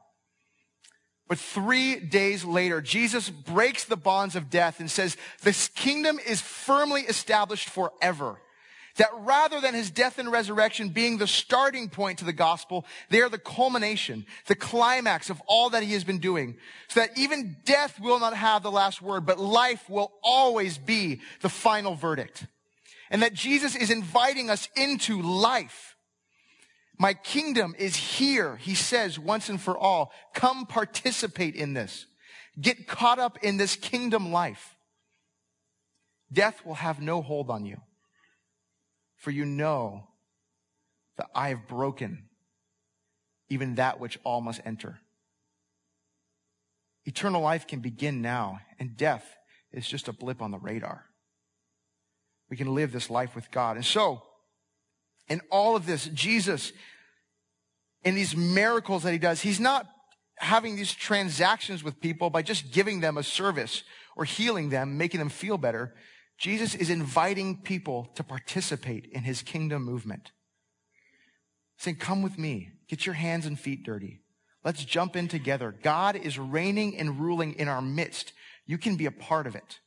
But 1.28 1.38
three 1.38 2.00
days 2.00 2.44
later, 2.44 2.82
Jesus 2.82 3.30
breaks 3.30 3.84
the 3.84 3.96
bonds 3.96 4.36
of 4.36 4.50
death 4.50 4.80
and 4.80 4.90
says, 4.90 5.16
this 5.44 5.68
kingdom 5.70 6.20
is 6.26 6.42
firmly 6.42 7.02
established 7.02 7.70
forever 7.70 8.40
that 9.00 9.12
rather 9.20 9.62
than 9.62 9.74
his 9.74 9.90
death 9.90 10.20
and 10.20 10.30
resurrection 10.30 10.90
being 10.90 11.18
the 11.18 11.26
starting 11.26 11.88
point 11.88 12.20
to 12.20 12.26
the 12.26 12.34
gospel, 12.34 12.86
they 13.10 13.22
are 13.22 13.30
the 13.30 13.38
culmination, 13.38 14.26
the 14.48 14.56
climax 14.56 15.30
of 15.30 15.42
all 15.48 15.70
that 15.70 15.84
he 15.84 15.94
has 15.94 16.04
been 16.04 16.20
doing. 16.20 16.58
So 16.90 17.00
that 17.00 17.18
even 17.18 17.56
death 17.64 17.98
will 18.02 18.20
not 18.20 18.36
have 18.36 18.62
the 18.62 18.72
last 18.72 19.02
word, 19.02 19.26
but 19.26 19.40
life 19.40 19.90
will 19.90 20.12
always 20.22 20.78
be 20.78 21.22
the 21.40 21.48
final 21.48 21.96
verdict. 21.96 22.46
And 23.10 23.22
that 23.22 23.34
Jesus 23.34 23.74
is 23.74 23.90
inviting 23.90 24.50
us 24.50 24.68
into 24.76 25.22
life. 25.22 25.96
My 26.98 27.14
kingdom 27.14 27.76
is 27.80 27.96
here, 27.96 28.58
he 28.58 28.76
says 28.76 29.18
once 29.18 29.48
and 29.48 29.62
for 29.62 29.78
all. 29.78 30.12
Come 30.34 30.66
participate 30.66 31.56
in 31.56 31.74
this. 31.74 32.06
Get 32.60 32.86
caught 32.86 33.18
up 33.18 33.38
in 33.42 33.56
this 33.56 33.78
kingdom 33.78 34.34
life. 34.34 34.76
Death 36.34 36.66
will 36.66 36.76
have 36.76 37.02
no 37.02 37.22
hold 37.22 37.50
on 37.50 37.66
you 37.66 37.78
for 39.20 39.32
you 39.32 39.46
know 39.46 40.08
that 41.18 41.28
I 41.36 41.50
have 41.50 41.68
broken 41.68 42.30
even 43.50 43.76
that 43.76 44.00
which 44.00 44.20
all 44.24 44.42
must 44.42 44.62
enter. 44.66 45.00
Eternal 47.06 47.42
life 47.42 47.68
can 47.68 47.80
begin 47.80 48.22
now, 48.22 48.60
and 48.80 48.96
death 48.96 49.26
is 49.72 49.88
just 49.88 50.08
a 50.08 50.14
blip 50.14 50.42
on 50.42 50.52
the 50.52 50.60
radar. 50.60 51.06
We 52.50 52.58
can 52.58 52.74
live 52.74 52.92
this 52.92 53.10
life 53.10 53.36
with 53.36 53.52
God. 53.52 53.76
And 53.76 53.86
so, 53.86 54.24
in 55.28 55.42
all 55.52 55.76
of 55.76 55.86
this, 55.86 56.06
Jesus, 56.06 56.72
in 58.04 58.16
these 58.16 58.36
miracles 58.36 59.04
that 59.04 59.12
he 59.12 59.20
does, 59.20 59.42
he's 59.42 59.60
not 59.60 59.88
having 60.38 60.76
these 60.76 60.94
transactions 60.94 61.84
with 61.84 62.00
people 62.00 62.30
by 62.30 62.42
just 62.42 62.72
giving 62.72 63.02
them 63.02 63.18
a 63.18 63.24
service 63.24 63.84
or 64.16 64.26
healing 64.26 64.70
them, 64.70 64.98
making 64.98 65.20
them 65.20 65.30
feel 65.30 65.58
better. 65.58 65.94
Jesus 66.40 66.74
is 66.74 66.90
inviting 66.90 67.58
people 67.58 68.10
to 68.16 68.24
participate 68.24 69.06
in 69.08 69.24
his 69.24 69.42
kingdom 69.42 69.84
movement. 69.84 70.32
Saying, 71.78 71.98
come 71.98 72.22
with 72.22 72.38
me. 72.38 72.70
Get 72.88 73.06
your 73.06 73.16
hands 73.16 73.46
and 73.46 73.60
feet 73.60 73.84
dirty. 73.84 74.22
Let's 74.64 74.86
jump 74.86 75.16
in 75.16 75.28
together. 75.28 75.76
God 75.84 76.16
is 76.16 76.40
reigning 76.40 76.98
and 76.98 77.20
ruling 77.20 77.54
in 77.54 77.68
our 77.68 77.82
midst. 77.82 78.34
You 78.66 78.78
can 78.78 78.96
be 78.96 79.06
a 79.06 79.12
part 79.12 79.48
of 79.48 79.56
it. 79.56 79.80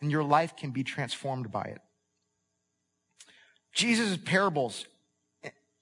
And 0.00 0.10
your 0.10 0.24
life 0.24 0.56
can 0.56 0.70
be 0.70 0.82
transformed 0.82 1.52
by 1.52 1.62
it. 1.62 1.80
Jesus' 3.72 4.16
parables 4.16 4.86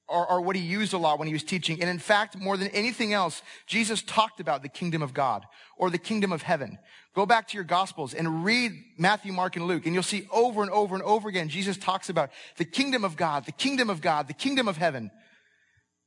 are, 0.08 0.26
are 0.26 0.40
what 0.40 0.56
he 0.56 0.62
used 0.62 0.92
a 0.92 0.98
lot 0.98 1.18
when 1.18 1.28
he 1.28 1.34
was 1.34 1.42
teaching. 1.42 1.80
And 1.80 1.90
in 1.90 1.98
fact, 1.98 2.36
more 2.36 2.56
than 2.56 2.68
anything 2.68 3.12
else, 3.12 3.42
Jesus 3.66 4.02
talked 4.02 4.40
about 4.40 4.62
the 4.62 4.68
kingdom 4.68 5.02
of 5.02 5.12
God 5.14 5.44
or 5.76 5.90
the 5.90 5.98
kingdom 5.98 6.32
of 6.32 6.42
heaven. 6.42 6.78
Go 7.14 7.26
back 7.26 7.48
to 7.48 7.54
your 7.56 7.64
gospels 7.64 8.14
and 8.14 8.44
read 8.44 8.72
Matthew, 8.96 9.32
Mark, 9.32 9.56
and 9.56 9.66
Luke, 9.66 9.86
and 9.86 9.94
you'll 9.94 10.02
see 10.02 10.28
over 10.32 10.62
and 10.62 10.70
over 10.70 10.94
and 10.94 11.02
over 11.02 11.28
again, 11.28 11.48
Jesus 11.48 11.76
talks 11.76 12.08
about 12.08 12.30
the 12.56 12.64
kingdom 12.64 13.04
of 13.04 13.16
God, 13.16 13.44
the 13.44 13.52
kingdom 13.52 13.90
of 13.90 14.00
God, 14.00 14.28
the 14.28 14.34
kingdom 14.34 14.68
of 14.68 14.76
heaven. 14.76 15.10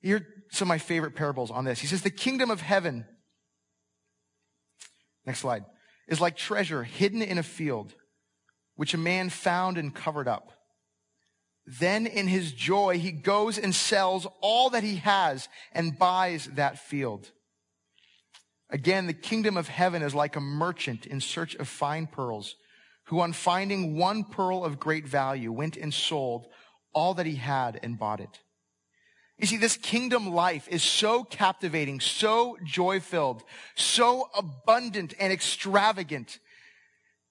Here 0.02 0.18
are 0.18 0.26
some 0.52 0.68
of 0.68 0.70
my 0.70 0.78
favorite 0.78 1.16
parables 1.16 1.52
on 1.52 1.66
this. 1.66 1.80
He 1.80 1.88
says, 1.88 2.02
the 2.02 2.10
kingdom 2.10 2.50
of 2.50 2.62
heaven, 2.62 3.06
next 5.26 5.40
slide, 5.40 5.64
is 6.08 6.20
like 6.20 6.36
treasure 6.38 6.84
hidden 6.84 7.22
in 7.22 7.38
a 7.38 7.44
field, 7.44 7.94
which 8.76 8.94
a 8.94 8.98
man 8.98 9.30
found 9.30 9.78
and 9.78 9.94
covered 9.94 10.28
up. 10.28 10.52
Then 11.80 12.06
in 12.06 12.28
his 12.28 12.52
joy, 12.52 13.00
he 13.00 13.12
goes 13.12 13.58
and 13.58 13.74
sells 13.74 14.28
all 14.42 14.72
that 14.72 14.84
he 14.84 14.98
has 14.98 15.48
and 15.72 15.98
buys 15.98 16.48
that 16.56 16.80
field. 16.80 17.32
Again, 18.70 19.08
the 19.08 19.14
kingdom 19.14 19.56
of 19.56 19.70
heaven 19.70 20.02
is 20.02 20.14
like 20.14 20.36
a 20.36 20.42
merchant 20.42 21.06
in 21.06 21.22
search 21.22 21.56
of 21.56 21.70
fine 21.70 22.08
pearls, 22.08 22.56
who 23.06 23.22
on 23.22 23.32
finding 23.32 23.96
one 23.96 24.26
pearl 24.26 24.66
of 24.66 24.80
great 24.80 25.08
value 25.08 25.52
went 25.52 25.78
and 25.78 25.94
sold 25.94 26.46
all 26.94 27.14
that 27.14 27.26
he 27.26 27.36
had 27.36 27.80
and 27.84 27.98
bought 27.98 28.20
it. 28.20 28.40
You 29.38 29.48
see, 29.48 29.58
this 29.58 29.78
kingdom 29.78 30.34
life 30.34 30.68
is 30.68 30.84
so 30.84 31.24
captivating, 31.24 32.00
so 32.02 32.58
joy 32.66 33.00
filled, 33.00 33.44
so 33.76 34.30
abundant 34.38 35.14
and 35.20 35.32
extravagant 35.32 36.38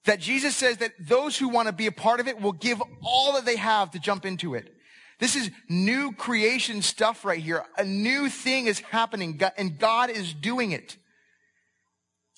that 0.05 0.19
Jesus 0.19 0.55
says 0.55 0.77
that 0.77 0.93
those 0.99 1.37
who 1.37 1.49
want 1.49 1.67
to 1.67 1.73
be 1.73 1.87
a 1.87 1.91
part 1.91 2.19
of 2.19 2.27
it 2.27 2.41
will 2.41 2.53
give 2.53 2.81
all 3.03 3.33
that 3.33 3.45
they 3.45 3.57
have 3.57 3.91
to 3.91 3.99
jump 3.99 4.25
into 4.25 4.55
it. 4.55 4.73
This 5.19 5.35
is 5.35 5.51
new 5.69 6.13
creation 6.13 6.81
stuff 6.81 7.23
right 7.23 7.39
here. 7.39 7.63
A 7.77 7.83
new 7.83 8.27
thing 8.27 8.65
is 8.65 8.79
happening 8.79 9.39
and 9.57 9.77
God 9.77 10.09
is 10.09 10.33
doing 10.33 10.71
it. 10.71 10.97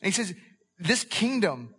And 0.02 0.08
he 0.08 0.12
says, 0.12 0.34
this 0.78 1.06
kingdom, 1.06 1.74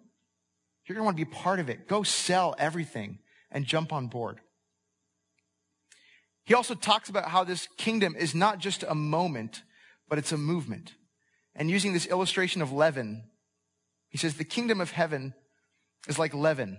you're 0.87 0.95
going 0.95 1.03
to 1.03 1.05
want 1.05 1.19
to 1.19 1.25
be 1.25 1.31
part 1.31 1.61
of 1.61 1.69
it. 1.69 1.87
Go 1.89 2.03
sell 2.03 2.55
everything 2.59 3.19
and 3.51 3.67
jump 3.67 3.93
on 3.93 4.07
board. 4.07 4.41
He 6.45 6.55
also 6.55 6.75
talks 6.75 7.11
about 7.11 7.29
how 7.29 7.45
this 7.45 7.69
kingdom 7.77 8.17
is 8.19 8.35
not 8.35 8.59
just 8.59 8.83
a 8.83 8.95
moment, 8.95 9.63
but 10.09 10.19
it's 10.19 10.33
a 10.33 10.39
movement. 10.39 10.95
And 11.55 11.71
using 11.71 11.93
this 11.93 12.07
illustration 12.07 12.63
of 12.63 12.73
leaven, 12.73 13.25
he 14.09 14.17
says, 14.17 14.35
the 14.35 14.45
kingdom 14.45 14.81
of 14.81 14.91
heaven 14.91 15.35
is 16.09 16.19
like 16.19 16.35
leaven 16.35 16.79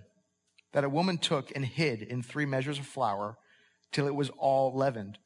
that 0.73 0.83
a 0.83 0.89
woman 0.89 1.17
took 1.17 1.55
and 1.55 1.65
hid 1.65 2.01
in 2.01 2.21
three 2.21 2.45
measures 2.45 2.77
of 2.77 2.85
flour 2.85 3.37
till 3.91 4.07
it 4.07 4.15
was 4.15 4.29
all 4.37 4.75
leavened. 4.75 5.17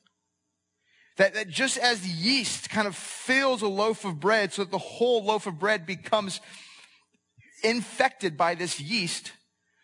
That, 1.17 1.33
that 1.33 1.49
just 1.49 1.77
as 1.77 2.07
yeast 2.07 2.69
kind 2.69 2.87
of 2.87 2.95
fills 2.95 3.61
a 3.61 3.67
loaf 3.67 4.05
of 4.05 4.19
bread 4.19 4.53
so 4.53 4.63
that 4.63 4.71
the 4.71 4.77
whole 4.77 5.25
loaf 5.25 5.47
of 5.47 5.59
bread 5.59 5.85
becomes 5.85 6.39
infected 7.63 8.37
by 8.37 8.55
this 8.55 8.79
yeast, 8.79 9.33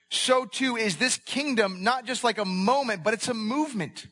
so 0.10 0.45
too 0.45 0.78
is 0.78 0.97
this 0.97 1.17
kingdom 1.17 1.84
not 1.84 2.06
just 2.06 2.23
like 2.23 2.38
a 2.38 2.45
moment, 2.45 3.04
but 3.04 3.13
it's 3.13 3.28
a 3.28 3.34
movement. 3.34 4.08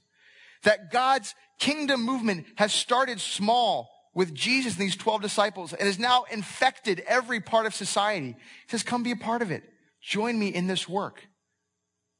That 0.63 0.92
God's 0.92 1.34
kingdom 1.60 2.02
movement 2.02 2.46
has 2.56 2.74
started 2.74 3.22
small 3.22 3.89
with 4.13 4.34
Jesus 4.34 4.74
and 4.74 4.82
these 4.82 4.96
12 4.96 5.22
disciples 5.22 5.74
and 5.74 5.88
has 5.88 6.00
now 6.00 6.26
infected 6.32 7.00
every 7.08 7.39
part 7.39 7.66
of 7.66 7.74
society. 7.74 8.36
He 8.38 8.70
says, 8.70 8.84
come 8.84 9.04
be 9.04 9.12
a 9.12 9.16
part 9.16 9.42
of 9.42 9.52
it. 9.52 9.63
Join 10.04 10.38
me 10.38 10.48
in 10.48 10.68
this 10.68 10.88
work. 10.88 11.28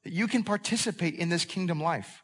That 0.04 0.14
you 0.14 0.28
can 0.28 0.44
participate 0.44 1.16
in 1.16 1.30
this 1.30 1.46
kingdom 1.46 1.82
life. 1.82 2.24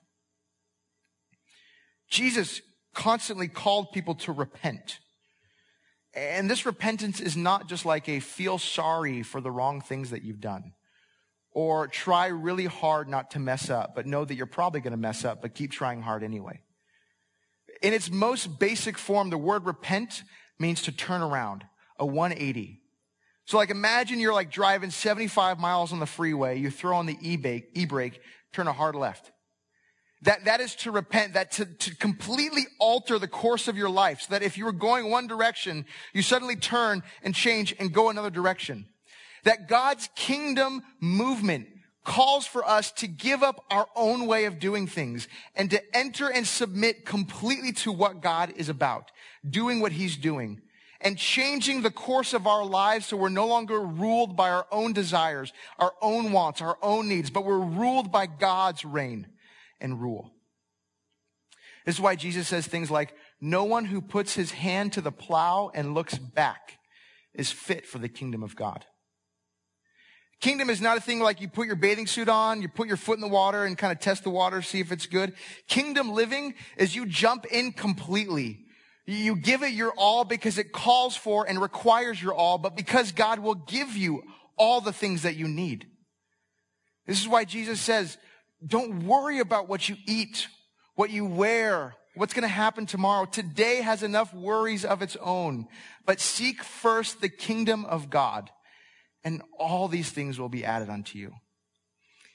Jesus 2.10 2.62
constantly 2.94 3.48
called 3.48 3.92
people 3.92 4.16
to 4.16 4.32
repent. 4.32 5.00
And 6.14 6.50
this 6.50 6.66
repentance 6.66 7.20
is 7.20 7.38
not 7.38 7.70
just 7.70 7.86
like 7.86 8.10
a 8.10 8.20
feel 8.20 8.58
sorry 8.58 9.22
for 9.22 9.42
the 9.42 9.52
wrong 9.52 9.80
things 9.80 10.10
that 10.10 10.24
you've 10.24 10.42
done 10.42 10.74
or 11.52 11.88
try 11.88 12.28
really 12.28 12.66
hard 12.66 13.08
not 13.08 13.32
to 13.32 13.40
mess 13.40 13.70
up, 13.70 13.96
but 13.96 14.06
know 14.06 14.24
that 14.24 14.36
you're 14.36 14.46
probably 14.46 14.82
going 14.82 14.92
to 14.92 14.98
mess 14.98 15.26
up, 15.26 15.42
but 15.42 15.56
keep 15.56 15.72
trying 15.72 16.02
hard 16.02 16.24
anyway. 16.24 16.62
In 17.82 17.94
its 17.94 18.12
most 18.12 18.60
basic 18.60 18.98
form, 18.98 19.30
the 19.30 19.38
word 19.38 19.66
repent 19.66 20.24
means 20.60 20.82
to 20.84 20.92
turn 20.92 21.22
around, 21.22 21.64
a 21.98 22.06
180. 22.06 22.79
So 23.50 23.58
like 23.58 23.72
imagine 23.72 24.20
you're 24.20 24.32
like 24.32 24.52
driving 24.52 24.92
75 24.92 25.58
miles 25.58 25.92
on 25.92 25.98
the 25.98 26.06
freeway, 26.06 26.60
you 26.60 26.70
throw 26.70 26.96
on 26.98 27.08
the 27.08 27.18
e-brake, 27.20 28.22
turn 28.54 28.68
a 28.68 28.74
hard 28.74 28.94
left. 28.94 29.32
That, 30.22 30.46
that 30.46 30.62
is 30.62 30.76
to 30.76 30.92
repent, 30.92 31.34
that 31.34 31.54
to, 31.54 31.66
to 31.66 31.96
completely 31.96 32.68
alter 32.80 33.18
the 33.18 33.28
course 33.28 33.68
of 33.68 33.76
your 33.76 33.90
life 33.90 34.22
so 34.22 34.28
that 34.34 34.44
if 34.44 34.56
you 34.56 34.66
were 34.66 34.72
going 34.72 35.10
one 35.10 35.26
direction, 35.26 35.86
you 36.14 36.22
suddenly 36.22 36.58
turn 36.58 37.02
and 37.24 37.34
change 37.34 37.74
and 37.80 37.92
go 37.92 38.12
another 38.12 38.30
direction. 38.30 38.86
That 39.46 39.68
God's 39.68 40.10
kingdom 40.16 40.84
movement 41.00 41.70
calls 42.06 42.46
for 42.46 42.64
us 42.64 42.92
to 42.92 43.08
give 43.08 43.42
up 43.42 43.66
our 43.72 43.88
own 43.96 44.28
way 44.28 44.46
of 44.46 44.60
doing 44.60 44.86
things 44.86 45.28
and 45.56 45.72
to 45.72 45.98
enter 45.98 46.32
and 46.32 46.46
submit 46.46 47.04
completely 47.04 47.72
to 47.72 47.92
what 47.92 48.22
God 48.22 48.54
is 48.58 48.70
about, 48.70 49.10
doing 49.50 49.80
what 49.80 49.94
he's 49.94 50.18
doing 50.18 50.62
and 51.02 51.18
changing 51.18 51.82
the 51.82 51.92
course 51.92 52.34
of 52.34 52.46
our 52.46 52.66
lives 52.66 53.06
so 53.06 53.18
we're 53.18 53.30
no 53.30 53.48
longer 53.48 53.80
ruled 53.80 54.36
by 54.36 54.50
our 54.50 54.68
own 54.72 54.94
desires, 54.94 55.54
our 55.78 55.94
own 56.02 56.32
wants, 56.32 56.62
our 56.62 56.78
own 56.82 57.08
needs, 57.08 57.30
but 57.30 57.46
we're 57.46 57.60
ruled 57.60 58.12
by 58.12 58.26
God's 58.26 58.84
reign 58.84 59.28
and 59.80 60.02
rule. 60.02 60.32
This 61.86 61.96
is 61.96 62.02
why 62.02 62.16
Jesus 62.16 62.48
says 62.48 62.68
things 62.68 62.92
like, 62.92 63.14
no 63.40 63.64
one 63.64 63.86
who 63.86 64.02
puts 64.02 64.36
his 64.36 64.52
hand 64.52 64.94
to 64.94 65.02
the 65.02 65.12
plow 65.12 65.72
and 65.74 65.94
looks 65.94 66.18
back 66.18 66.78
is 67.34 67.52
fit 67.52 67.86
for 67.86 67.98
the 68.00 68.10
kingdom 68.10 68.44
of 68.44 68.56
God. 68.56 68.86
Kingdom 70.42 70.70
is 70.70 70.80
not 70.82 70.98
a 70.98 71.02
thing 71.02 71.20
like 71.20 71.42
you 71.42 71.50
put 71.50 71.68
your 71.68 71.76
bathing 71.76 72.08
suit 72.08 72.30
on, 72.30 72.62
you 72.62 72.70
put 72.70 72.88
your 72.88 72.98
foot 72.98 73.16
in 73.16 73.22
the 73.22 73.28
water 73.28 73.66
and 73.66 73.78
kind 73.78 73.92
of 73.92 74.00
test 74.00 74.24
the 74.24 74.30
water, 74.30 74.62
see 74.62 74.80
if 74.80 74.92
it's 74.92 75.06
good. 75.06 75.34
Kingdom 75.68 76.12
living 76.12 76.54
is 76.78 76.96
you 76.96 77.06
jump 77.06 77.46
in 77.46 77.72
completely 77.72 78.66
you 79.18 79.36
give 79.36 79.64
it 79.64 79.74
your 79.74 79.94
all 79.98 80.24
because 80.24 80.58
it 80.58 80.72
calls 80.72 81.16
for 81.16 81.48
and 81.48 81.62
requires 81.62 82.22
your 82.22 82.34
all, 82.34 82.58
but 82.58 82.76
because 82.76 83.12
God 83.12 83.40
will 83.40 83.56
give 83.56 83.96
you 83.96 84.24
all 84.58 84.82
the 84.82 84.94
things 84.94 85.24
that 85.24 85.36
you 85.36 85.48
need. 85.48 85.88
This 87.08 87.20
is 87.20 87.28
why 87.28 87.46
Jesus 87.46 87.80
says, 87.80 88.18
don't 88.66 89.06
worry 89.06 89.40
about 89.40 89.68
what 89.68 89.90
you 89.90 89.96
eat, 90.06 90.48
what 90.96 91.10
you 91.10 91.26
wear, 91.26 91.96
what's 92.16 92.34
going 92.34 92.44
to 92.44 92.48
happen 92.48 92.86
tomorrow. 92.86 93.26
Today 93.26 93.82
has 93.82 94.04
enough 94.04 94.34
worries 94.34 94.86
of 94.86 95.02
its 95.02 95.18
own, 95.22 95.68
but 96.06 96.20
seek 96.20 96.64
first 96.64 97.22
the 97.22 97.30
kingdom 97.30 97.86
of 97.86 98.10
God 98.10 98.50
and 99.24 99.42
all 99.58 99.88
these 99.88 100.12
things 100.12 100.40
will 100.40 100.50
be 100.50 100.66
added 100.66 100.90
unto 100.90 101.18
you. 101.18 101.34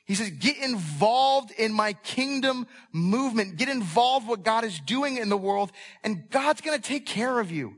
He 0.07 0.15
says, 0.15 0.31
get 0.31 0.59
involved 0.59 1.51
in 1.53 1.73
my 1.73 1.95
kingdom 1.95 2.67
movement. 2.93 3.57
Get 3.57 3.71
involved 3.71 4.29
what 4.29 4.43
God 4.43 4.65
is 4.65 4.79
doing 4.81 5.17
in 5.17 5.31
the 5.31 5.37
world 5.37 5.73
and 6.03 6.29
God's 6.31 6.61
going 6.61 6.79
to 6.79 6.89
take 6.89 7.07
care 7.07 7.41
of 7.41 7.51
you. 7.51 7.77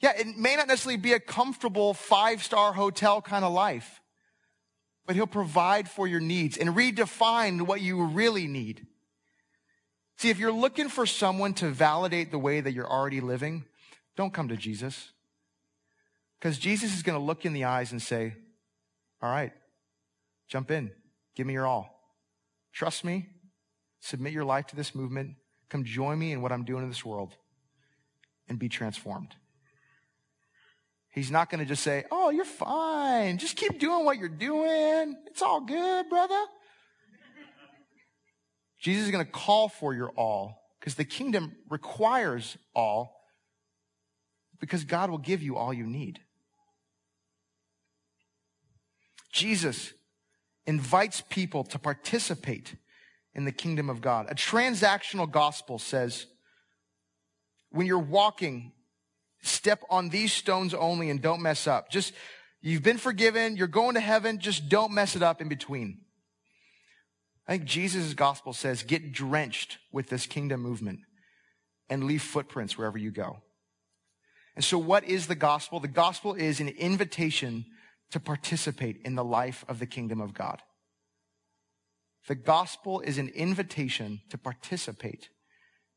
Yeah, 0.00 0.12
it 0.16 0.38
may 0.38 0.56
not 0.56 0.68
necessarily 0.68 0.96
be 0.96 1.12
a 1.12 1.20
comfortable 1.20 1.92
five 1.92 2.42
star 2.42 2.72
hotel 2.72 3.20
kind 3.20 3.44
of 3.44 3.52
life, 3.52 4.00
but 5.06 5.16
he'll 5.16 5.26
provide 5.26 5.90
for 5.90 6.06
your 6.06 6.20
needs 6.20 6.56
and 6.56 6.70
redefine 6.70 7.62
what 7.62 7.80
you 7.80 8.04
really 8.04 8.46
need. 8.46 8.86
See, 10.18 10.30
if 10.30 10.38
you're 10.38 10.52
looking 10.52 10.88
for 10.88 11.04
someone 11.04 11.54
to 11.54 11.68
validate 11.68 12.30
the 12.30 12.38
way 12.38 12.60
that 12.60 12.72
you're 12.72 12.90
already 12.90 13.20
living, 13.20 13.64
don't 14.16 14.32
come 14.32 14.48
to 14.48 14.56
Jesus. 14.56 15.12
Because 16.38 16.58
Jesus 16.58 16.94
is 16.94 17.02
going 17.02 17.18
to 17.18 17.24
look 17.24 17.44
in 17.44 17.52
the 17.52 17.64
eyes 17.64 17.92
and 17.92 18.00
say, 18.00 18.34
all 19.20 19.30
right, 19.30 19.52
jump 20.48 20.70
in. 20.70 20.90
Give 21.40 21.46
me 21.46 21.54
your 21.54 21.66
all. 21.66 21.98
Trust 22.70 23.02
me. 23.02 23.30
Submit 24.00 24.34
your 24.34 24.44
life 24.44 24.66
to 24.66 24.76
this 24.76 24.94
movement. 24.94 25.36
Come 25.70 25.84
join 25.84 26.18
me 26.18 26.32
in 26.32 26.42
what 26.42 26.52
I'm 26.52 26.64
doing 26.66 26.82
in 26.82 26.90
this 26.90 27.02
world 27.02 27.34
and 28.46 28.58
be 28.58 28.68
transformed. 28.68 29.34
He's 31.08 31.30
not 31.30 31.48
going 31.48 31.60
to 31.60 31.64
just 31.64 31.82
say, 31.82 32.04
Oh, 32.10 32.28
you're 32.28 32.44
fine. 32.44 33.38
Just 33.38 33.56
keep 33.56 33.80
doing 33.80 34.04
what 34.04 34.18
you're 34.18 34.28
doing. 34.28 35.16
It's 35.28 35.40
all 35.40 35.62
good, 35.62 36.10
brother. 36.10 36.44
Jesus 38.78 39.06
is 39.06 39.10
going 39.10 39.24
to 39.24 39.32
call 39.32 39.70
for 39.70 39.94
your 39.94 40.10
all 40.10 40.60
because 40.78 40.94
the 40.94 41.06
kingdom 41.06 41.56
requires 41.70 42.58
all 42.76 43.18
because 44.60 44.84
God 44.84 45.08
will 45.08 45.16
give 45.16 45.40
you 45.40 45.56
all 45.56 45.72
you 45.72 45.86
need. 45.86 46.20
Jesus 49.32 49.94
invites 50.70 51.22
people 51.28 51.62
to 51.64 51.78
participate 51.78 52.68
in 53.34 53.44
the 53.44 53.52
kingdom 53.52 53.90
of 53.90 54.00
God. 54.00 54.22
A 54.30 54.34
transactional 54.34 55.28
gospel 55.30 55.78
says, 55.78 56.26
when 57.70 57.86
you're 57.86 57.98
walking, 58.20 58.72
step 59.42 59.80
on 59.88 60.10
these 60.10 60.32
stones 60.32 60.72
only 60.74 61.10
and 61.10 61.20
don't 61.20 61.42
mess 61.42 61.66
up. 61.66 61.90
Just, 61.90 62.12
you've 62.60 62.82
been 62.82 62.98
forgiven, 62.98 63.56
you're 63.56 63.76
going 63.80 63.94
to 63.94 64.00
heaven, 64.00 64.38
just 64.38 64.68
don't 64.68 64.92
mess 64.92 65.16
it 65.16 65.22
up 65.22 65.40
in 65.40 65.48
between. 65.48 65.88
I 67.46 67.52
think 67.52 67.64
Jesus' 67.64 68.14
gospel 68.14 68.52
says, 68.52 68.82
get 68.84 69.12
drenched 69.12 69.78
with 69.92 70.08
this 70.08 70.26
kingdom 70.26 70.60
movement. 70.60 71.00
and 71.90 72.04
leave 72.04 72.22
footprints 72.22 72.78
wherever 72.78 72.96
you 72.96 73.10
go. 73.10 73.38
And 74.54 74.64
so 74.64 74.78
what 74.78 75.04
is 75.04 75.26
the 75.26 75.34
gospel? 75.34 75.80
The 75.80 75.88
gospel 75.88 76.34
is 76.34 76.60
an 76.60 76.68
invitation 76.68 77.66
to 78.10 78.20
participate 78.20 79.00
in 79.04 79.14
the 79.14 79.24
life 79.24 79.64
of 79.68 79.78
the 79.78 79.86
kingdom 79.86 80.20
of 80.20 80.34
God. 80.34 80.62
The 82.28 82.34
gospel 82.34 83.00
is 83.00 83.18
an 83.18 83.28
invitation 83.28 84.20
to 84.30 84.38
participate 84.38 85.30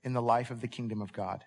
in 0.03 0.13
the 0.13 0.21
life 0.21 0.51
of 0.51 0.61
the 0.61 0.67
kingdom 0.67 1.01
of 1.01 1.13
God. 1.13 1.43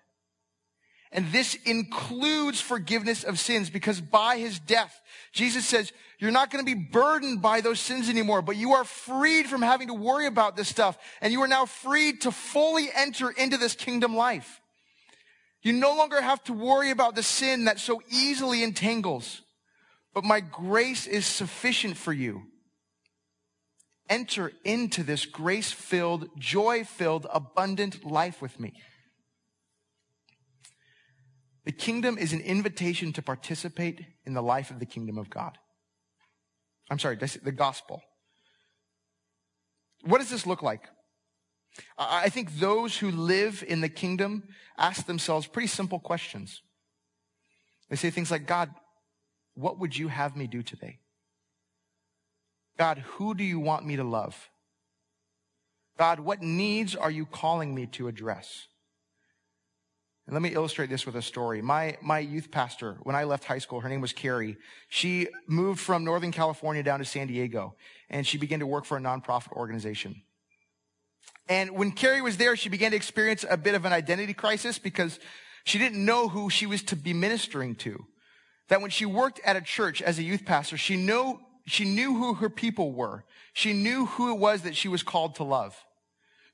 And 1.13 1.31
this 1.31 1.55
includes 1.65 2.61
forgiveness 2.61 3.23
of 3.23 3.39
sins 3.39 3.71
because 3.71 4.01
by 4.01 4.39
his 4.39 4.59
death, 4.59 5.01
Jesus 5.33 5.65
says, 5.65 5.93
you're 6.19 6.33
not 6.33 6.51
going 6.51 6.65
to 6.65 6.75
be 6.75 6.89
burdened 6.91 7.41
by 7.41 7.61
those 7.61 7.81
sins 7.81 8.09
anymore, 8.09 8.43
but 8.43 8.57
you 8.57 8.73
are 8.73 8.85
freed 8.85 9.47
from 9.47 9.63
having 9.63 9.89
to 9.89 9.95
worry 9.95 10.27
about 10.27 10.57
this 10.57 10.69
stuff. 10.69 10.99
And 11.21 11.33
you 11.33 11.41
are 11.43 11.49
now 11.49 11.65
freed 11.65 12.23
to 12.23 12.33
fully 12.33 12.89
enter 12.95 13.31
into 13.31 13.57
this 13.57 13.75
kingdom 13.75 14.17
life. 14.17 14.61
You 15.63 15.73
no 15.73 15.97
longer 15.97 16.21
have 16.21 16.43
to 16.45 16.53
worry 16.53 16.91
about 16.91 17.15
the 17.15 17.23
sin 17.23 17.65
that 17.65 17.79
so 17.79 18.03
easily 18.11 18.63
entangles, 18.63 19.43
but 20.17 20.25
my 20.25 20.41
grace 20.41 21.07
is 21.07 21.27
sufficient 21.27 21.95
for 21.95 22.11
you. 22.11 22.45
Enter 24.09 24.51
into 24.65 25.03
this 25.03 25.27
grace 25.27 25.73
filled, 25.73 26.31
joy 26.39 26.85
filled, 26.85 27.27
abundant 27.31 28.03
life 28.03 28.41
with 28.41 28.59
me. 28.59 28.73
The 31.67 31.73
kingdom 31.73 32.17
is 32.17 32.33
an 32.33 32.41
invitation 32.41 33.13
to 33.13 33.21
participate 33.21 34.07
in 34.25 34.33
the 34.33 34.43
life 34.43 34.71
of 34.71 34.79
the 34.79 34.87
kingdom 34.87 35.19
of 35.19 35.29
God. 35.29 35.59
I'm 36.91 36.99
sorry, 36.99 37.17
the 37.17 37.53
gospel. 37.53 38.01
What 40.03 40.23
does 40.23 40.31
this 40.31 40.47
look 40.47 40.63
like? 40.63 40.89
I 41.99 42.31
think 42.31 42.59
those 42.59 42.97
who 42.97 43.11
live 43.11 43.63
in 43.69 43.83
the 43.83 43.91
kingdom 43.91 44.45
ask 44.79 45.05
themselves 45.05 45.47
pretty 45.47 45.69
simple 45.69 45.99
questions. 45.99 46.63
They 47.91 47.97
say 47.97 48.09
things 48.09 48.31
like, 48.31 48.47
God, 48.47 48.71
what 49.57 49.79
would 49.81 49.97
you 49.97 50.09
have 50.09 50.37
me 50.37 50.47
do 50.47 50.63
today? 50.63 50.99
God, 52.79 52.99
who 52.99 53.35
do 53.35 53.43
you 53.43 53.59
want 53.59 53.87
me 53.87 53.97
to 53.97 54.05
love? 54.05 54.51
God, 55.99 56.21
what 56.21 56.43
needs 56.43 56.95
are 56.95 57.11
you 57.11 57.25
calling 57.25 57.75
me 57.75 57.87
to 57.87 58.07
address? 58.07 58.67
And 60.27 60.35
let 60.35 60.43
me 60.43 60.53
illustrate 60.53 60.91
this 60.91 61.07
with 61.07 61.15
a 61.15 61.23
story. 61.23 61.63
My, 61.63 61.97
my 62.03 62.19
youth 62.19 62.51
pastor, 62.51 62.99
when 63.05 63.17
I 63.17 63.25
left 63.25 63.45
high 63.45 63.59
school, 63.59 63.81
her 63.81 63.89
name 63.89 64.01
was 64.01 64.13
Carrie. 64.13 64.57
She 64.89 65.29
moved 65.47 65.81
from 65.81 66.05
Northern 66.05 66.33
California 66.33 66.83
down 66.83 66.99
to 66.99 67.05
San 67.05 67.29
Diego 67.29 67.77
and 68.11 68.27
she 68.27 68.37
began 68.37 68.59
to 68.59 68.67
work 68.67 68.85
for 68.85 68.99
a 68.99 69.01
nonprofit 69.01 69.53
organization. 69.53 70.23
And 71.49 71.71
when 71.71 71.93
Carrie 71.93 72.23
was 72.23 72.37
there, 72.37 72.57
she 72.57 72.69
began 72.69 72.91
to 72.91 72.97
experience 72.97 73.45
a 73.49 73.57
bit 73.57 73.77
of 73.77 73.85
an 73.85 73.93
identity 73.93 74.35
crisis 74.35 74.79
because 74.79 75.21
she 75.65 75.79
didn't 75.79 76.05
know 76.05 76.29
who 76.29 76.51
she 76.51 76.67
was 76.67 76.83
to 76.85 76.97
be 76.97 77.15
ministering 77.15 77.77
to. 77.77 78.05
That 78.69 78.81
when 78.81 78.91
she 78.91 79.07
worked 79.07 79.41
at 79.45 79.57
a 79.57 79.61
church 79.61 80.03
as 80.03 80.19
a 80.19 80.23
youth 80.23 80.45
pastor, 80.45 80.77
she 80.77 80.97
knew, 80.97 81.41
she 81.67 81.85
knew 81.85 82.17
who 82.17 82.35
her 82.35 82.51
people 82.51 82.93
were. 82.93 83.25
She 83.53 83.73
knew 83.73 84.07
who 84.07 84.33
it 84.33 84.39
was 84.39 84.63
that 84.63 84.77
she 84.77 84.89
was 84.89 85.03
called 85.03 85.37
to 85.37 85.45
love. 85.45 85.77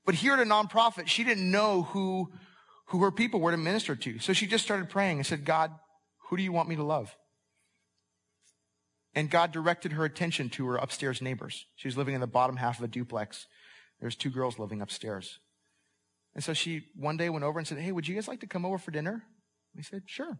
But 0.05 0.17
here 0.17 0.35
at 0.35 0.41
a 0.41 0.45
nonprofit, 0.45 1.07
she 1.07 1.25
didn't 1.25 1.51
know 1.51 1.83
who 1.83 2.33
who 2.93 3.03
her 3.03 3.11
people 3.11 3.41
were 3.41 3.53
to 3.53 3.57
minister 3.57 3.97
to. 3.97 4.19
So 4.19 4.35
she 4.35 4.47
just 4.47 4.65
started 4.65 4.91
praying 4.91 5.17
and 5.17 5.27
said, 5.27 5.47
God, 5.47 5.71
who 6.29 6.37
do 6.37 6.43
you 6.43 6.53
want 6.53 6.69
me 6.69 6.77
to 6.77 6.83
love? 6.83 7.17
And 9.15 9.31
God 9.31 9.51
directed 9.51 9.93
her 9.93 10.05
attention 10.05 10.51
to 10.51 10.67
her 10.67 10.77
upstairs 10.77 11.23
neighbors. 11.23 11.65
She 11.75 11.89
was 11.89 11.97
living 11.97 12.15
in 12.15 12.21
the 12.21 12.27
bottom 12.27 12.57
half 12.57 12.79
of 12.79 12.85
a 12.85 12.89
duplex. 12.89 13.47
There's 13.99 14.15
two 14.15 14.29
girls 14.29 14.59
living 14.59 14.83
upstairs. 14.83 15.39
And 16.35 16.45
so 16.45 16.53
she 16.53 16.83
one 16.95 17.17
day 17.17 17.31
went 17.31 17.45
over 17.45 17.59
and 17.59 17.67
said, 17.67 17.79
Hey, 17.79 17.93
would 17.93 18.07
you 18.07 18.15
guys 18.15 18.29
like 18.29 18.41
to 18.41 18.47
come 18.47 18.67
over 18.67 18.77
for 18.77 18.91
dinner? 18.91 19.23
We 19.75 19.83
said, 19.83 20.03
Sure. 20.05 20.39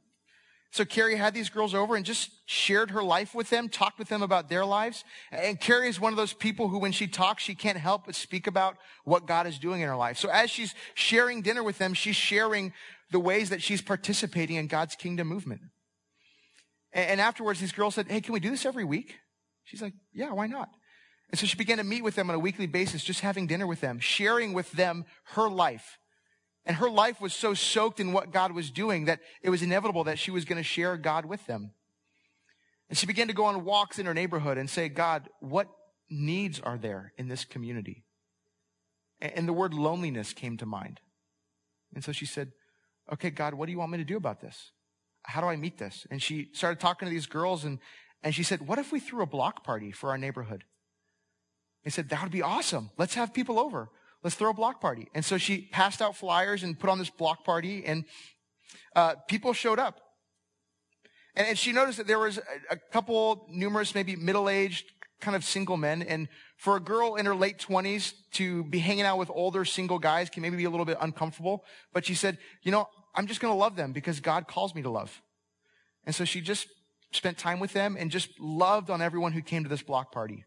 So 0.73 0.87
Carrie 0.87 1.17
had 1.17 1.35
these 1.35 1.51
girls 1.51 1.75
over 1.75 1.97
and 1.97 2.05
just 2.05 2.31
shared 2.47 2.93
her 2.93 3.03
life 3.03 3.35
with 3.35 3.51
them, 3.51 3.69
talked 3.69 3.99
with 3.99 4.09
them 4.09 4.23
about 4.23 4.49
their 4.49 4.65
lives. 4.65 5.05
And 5.31 5.61
Carrie 5.61 5.89
is 5.89 6.01
one 6.01 6.15
of 6.15 6.17
those 6.17 6.33
people 6.33 6.69
who, 6.69 6.79
when 6.79 6.93
she 6.93 7.07
talks, 7.07 7.43
she 7.43 7.55
can't 7.55 7.77
help 7.77 8.07
but 8.07 8.15
speak 8.15 8.47
about 8.47 8.79
what 9.05 9.27
God 9.27 9.47
is 9.47 9.59
doing 9.59 9.83
in 9.83 9.89
her 9.89 9.97
life. 9.97 10.17
So 10.17 10.31
as 10.31 10.51
she's 10.51 10.75
sharing 10.95 11.43
dinner 11.43 11.63
with 11.63 11.77
them, 11.77 11.93
she's 11.93 12.17
sharing 12.17 12.73
the 13.11 13.21
ways 13.21 13.51
that 13.51 13.61
she's 13.61 13.83
participating 13.83 14.57
in 14.57 14.67
God's 14.67 14.97
kingdom 14.97 15.29
movement. 15.29 15.61
And 16.95 17.21
afterwards, 17.21 17.61
these 17.61 17.73
girls 17.73 17.95
said, 17.95 18.07
Hey, 18.09 18.23
can 18.23 18.33
we 18.33 18.41
do 18.41 18.49
this 18.49 18.65
every 18.65 18.85
week? 18.85 19.17
She's 19.65 19.83
like, 19.83 19.93
Yeah, 20.15 20.33
why 20.33 20.47
not? 20.47 20.71
And 21.31 21.39
so 21.39 21.45
she 21.45 21.57
began 21.59 21.79
to 21.79 21.85
meet 21.85 22.03
with 22.03 22.15
them 22.15 22.31
on 22.31 22.37
a 22.37 22.39
weekly 22.39 22.67
basis, 22.67 23.05
just 23.05 23.21
having 23.21 23.47
dinner 23.47 23.67
with 23.67 23.83
them, 23.83 24.01
sharing 24.01 24.55
with 24.55 24.73
them 24.73 25.05
her 25.35 25.51
life 25.51 25.99
and 26.65 26.77
her 26.77 26.89
life 26.89 27.21
was 27.21 27.33
so 27.33 27.55
soaked 27.55 27.99
in 27.99 28.13
what 28.13 28.33
God 28.33 28.53
was 28.53 28.71
doing 28.71 29.07
that 29.07 29.21
it 29.43 29.51
was 29.51 29.63
inevitable 29.63 30.05
that 30.05 30.19
she 30.19 30.31
was 30.31 30.45
going 30.45 30.59
to 30.59 30.63
share 30.63 30.97
God 30.97 31.25
with 31.25 31.45
them. 31.47 31.73
And 32.89 32.97
she 32.97 33.07
began 33.07 33.29
to 33.29 33.33
go 33.33 33.47
on 33.47 33.65
walks 33.65 33.99
in 33.99 34.07
her 34.07 34.15
neighborhood 34.15 34.59
and 34.59 34.69
say, 34.69 34.89
God, 34.89 35.29
what 35.41 35.69
needs 36.11 36.61
are 36.61 36.79
there 36.79 37.13
in 37.17 37.29
this 37.29 37.45
community? 37.45 38.05
And 39.21 39.49
the 39.49 39.53
word 39.53 39.73
loneliness 39.73 40.33
came 40.33 40.57
to 40.59 40.67
mind. 40.67 41.01
And 41.95 42.05
so 42.05 42.13
she 42.13 42.27
said, 42.27 42.53
okay, 43.13 43.31
God, 43.31 43.55
what 43.55 43.67
do 43.67 43.73
you 43.73 43.79
want 43.79 43.93
me 43.93 43.99
to 43.99 44.05
do 44.05 44.17
about 44.17 44.41
this? 44.41 44.73
How 45.25 45.41
do 45.41 45.47
I 45.47 45.57
meet 45.57 45.79
this? 45.79 46.07
And 46.11 46.23
she 46.23 46.49
started 46.53 46.81
talking 46.81 47.07
to 47.07 47.11
these 47.11 47.27
girls 47.27 47.65
and, 47.65 47.79
and 48.23 48.35
she 48.35 48.43
said, 48.43 48.67
what 48.67 48.79
if 48.79 48.93
we 48.93 49.01
threw 49.01 49.23
a 49.23 49.27
block 49.27 49.65
party 49.65 49.93
for 49.93 50.11
our 50.11 50.19
neighborhood? 50.19 50.65
They 51.85 51.91
said, 51.91 52.09
that 52.11 52.23
would 52.23 52.33
be 52.33 52.43
awesome. 52.43 52.91
Let's 52.99 53.15
have 53.15 53.33
people 53.33 53.59
over. 53.59 53.91
Let's 54.23 54.37
throw 54.37 54.51
a 54.51 54.55
block 54.55 54.81
party. 54.81 55.09
And 55.15 55.25
so 55.25 55.39
she 55.39 55.69
passed 55.73 56.01
out 56.01 56.17
flyers 56.17 56.63
and 56.63 56.79
put 56.79 56.91
on 56.91 56.99
this 56.99 57.11
block 57.11 57.45
party 57.45 57.85
and 57.85 58.05
uh, 58.95 59.15
people 59.29 59.53
showed 59.53 59.79
up. 59.79 60.01
And, 61.35 61.49
and, 61.49 61.59
she 61.59 61.73
noticed 61.73 61.99
that 61.99 62.07
there 62.07 62.19
was 62.19 62.39
a, 62.39 62.43
a 62.71 62.77
couple, 62.77 63.47
numerous, 63.51 63.95
maybe 63.95 64.17
middle-aged, 64.17 64.85
kind 65.21 65.35
of 65.35 65.45
single 65.45 65.77
men. 65.77 66.03
And 66.03 66.29
for 66.57 66.77
a 66.77 66.81
girl 66.81 67.17
in 67.17 67.27
her 67.27 67.35
late 67.35 67.59
twenties 67.59 68.15
to 68.33 68.65
be 68.65 68.79
hanging 68.79 69.05
out 69.05 69.19
with 69.19 69.31
older 69.31 69.65
single 69.65 69.99
guys 69.99 70.29
can 70.29 70.43
maybe 70.43 70.57
be 70.57 70.65
a 70.65 70.71
little 70.71 70.87
bit 70.87 70.99
uncomfortable. 71.01 71.65
But 71.93 72.05
she 72.05 72.15
said, 72.15 72.39
you 72.63 72.71
know, 72.71 72.89
I'm 73.15 73.27
just 73.27 73.41
going 73.41 73.53
to 73.53 73.59
love 73.59 73.77
them 73.77 73.93
because 73.93 74.21
God 74.21 74.47
calls 74.47 74.75
me 74.75 74.83
to 74.83 74.91
love. 74.91 75.23
And 76.05 76.15
so 76.15 76.25
she 76.25 76.41
just 76.41 76.69
spent 77.13 77.39
time 77.39 77.61
with 77.61 77.73
them 77.73 77.97
and 77.99 78.11
just 78.11 78.29
loved 78.39 78.91
on 78.91 79.01
everyone 79.01 79.33
who 79.33 79.43
came 79.43 79.63
to 79.63 79.69
this 79.69 79.83
block 79.83 80.13
party. 80.13 80.45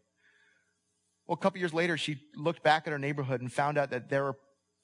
Well, 1.26 1.34
a 1.34 1.42
couple 1.42 1.58
years 1.58 1.74
later, 1.74 1.96
she 1.96 2.20
looked 2.36 2.62
back 2.62 2.86
at 2.86 2.92
her 2.92 2.98
neighborhood 2.98 3.40
and 3.40 3.52
found 3.52 3.78
out 3.78 3.90
that 3.90 4.08
there 4.08 4.24
were 4.24 4.36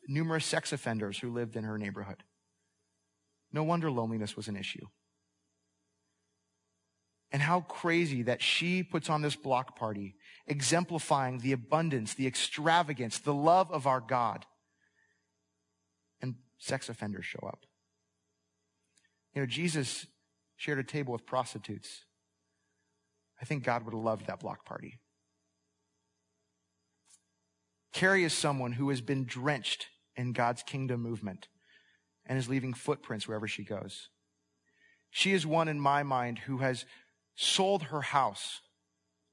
numerous 0.09 0.45
sex 0.45 0.73
offenders 0.73 1.19
who 1.19 1.31
lived 1.31 1.57
in 1.57 1.65
her 1.65 1.79
neighborhood. 1.79 2.25
No 3.53 3.63
wonder 3.63 3.91
loneliness 3.91 4.37
was 4.37 4.49
an 4.49 4.57
issue. 4.57 4.87
And 7.31 7.41
how 7.41 7.61
crazy 7.61 8.23
that 8.25 8.43
she 8.43 8.83
puts 8.83 9.09
on 9.09 9.23
this 9.23 9.37
block 9.37 9.77
party, 9.79 10.17
exemplifying 10.47 11.39
the 11.39 11.53
abundance, 11.53 12.15
the 12.15 12.27
extravagance, 12.27 13.19
the 13.19 13.33
love 13.33 13.71
of 13.71 13.87
our 13.87 14.01
God. 14.01 14.45
And 16.21 16.35
sex 16.59 16.89
offenders 16.89 17.25
show 17.25 17.47
up. 17.47 17.61
You 19.35 19.43
know, 19.43 19.47
Jesus 19.47 20.07
shared 20.57 20.79
a 20.79 20.85
table 20.85 21.13
with 21.13 21.25
prostitutes. 21.25 22.05
I 23.41 23.45
think 23.45 23.65
God 23.65 23.85
would 23.85 23.95
have 23.95 24.03
loved 24.03 24.27
that 24.27 24.41
block 24.41 24.67
party. 24.67 24.99
Carrie 27.93 28.25
is 28.25 28.33
someone 28.33 28.73
who 28.73 28.89
has 28.89 29.01
been 29.01 29.25
drenched 29.25 29.89
in 30.17 30.33
God's 30.33 30.63
kingdom 30.63 31.03
movement 31.03 31.49
and 32.27 32.39
is 32.39 32.49
leaving 32.49 32.75
footprints 32.75 33.29
wherever 33.29 33.47
she 33.47 33.65
goes. 33.65 34.09
She 35.11 35.33
is 35.33 35.47
one 35.47 35.69
in 35.69 35.79
my 35.79 36.03
mind 36.03 36.41
who 36.41 36.59
has 36.59 36.87
sold 37.35 37.85
her 37.85 38.01
house, 38.01 38.61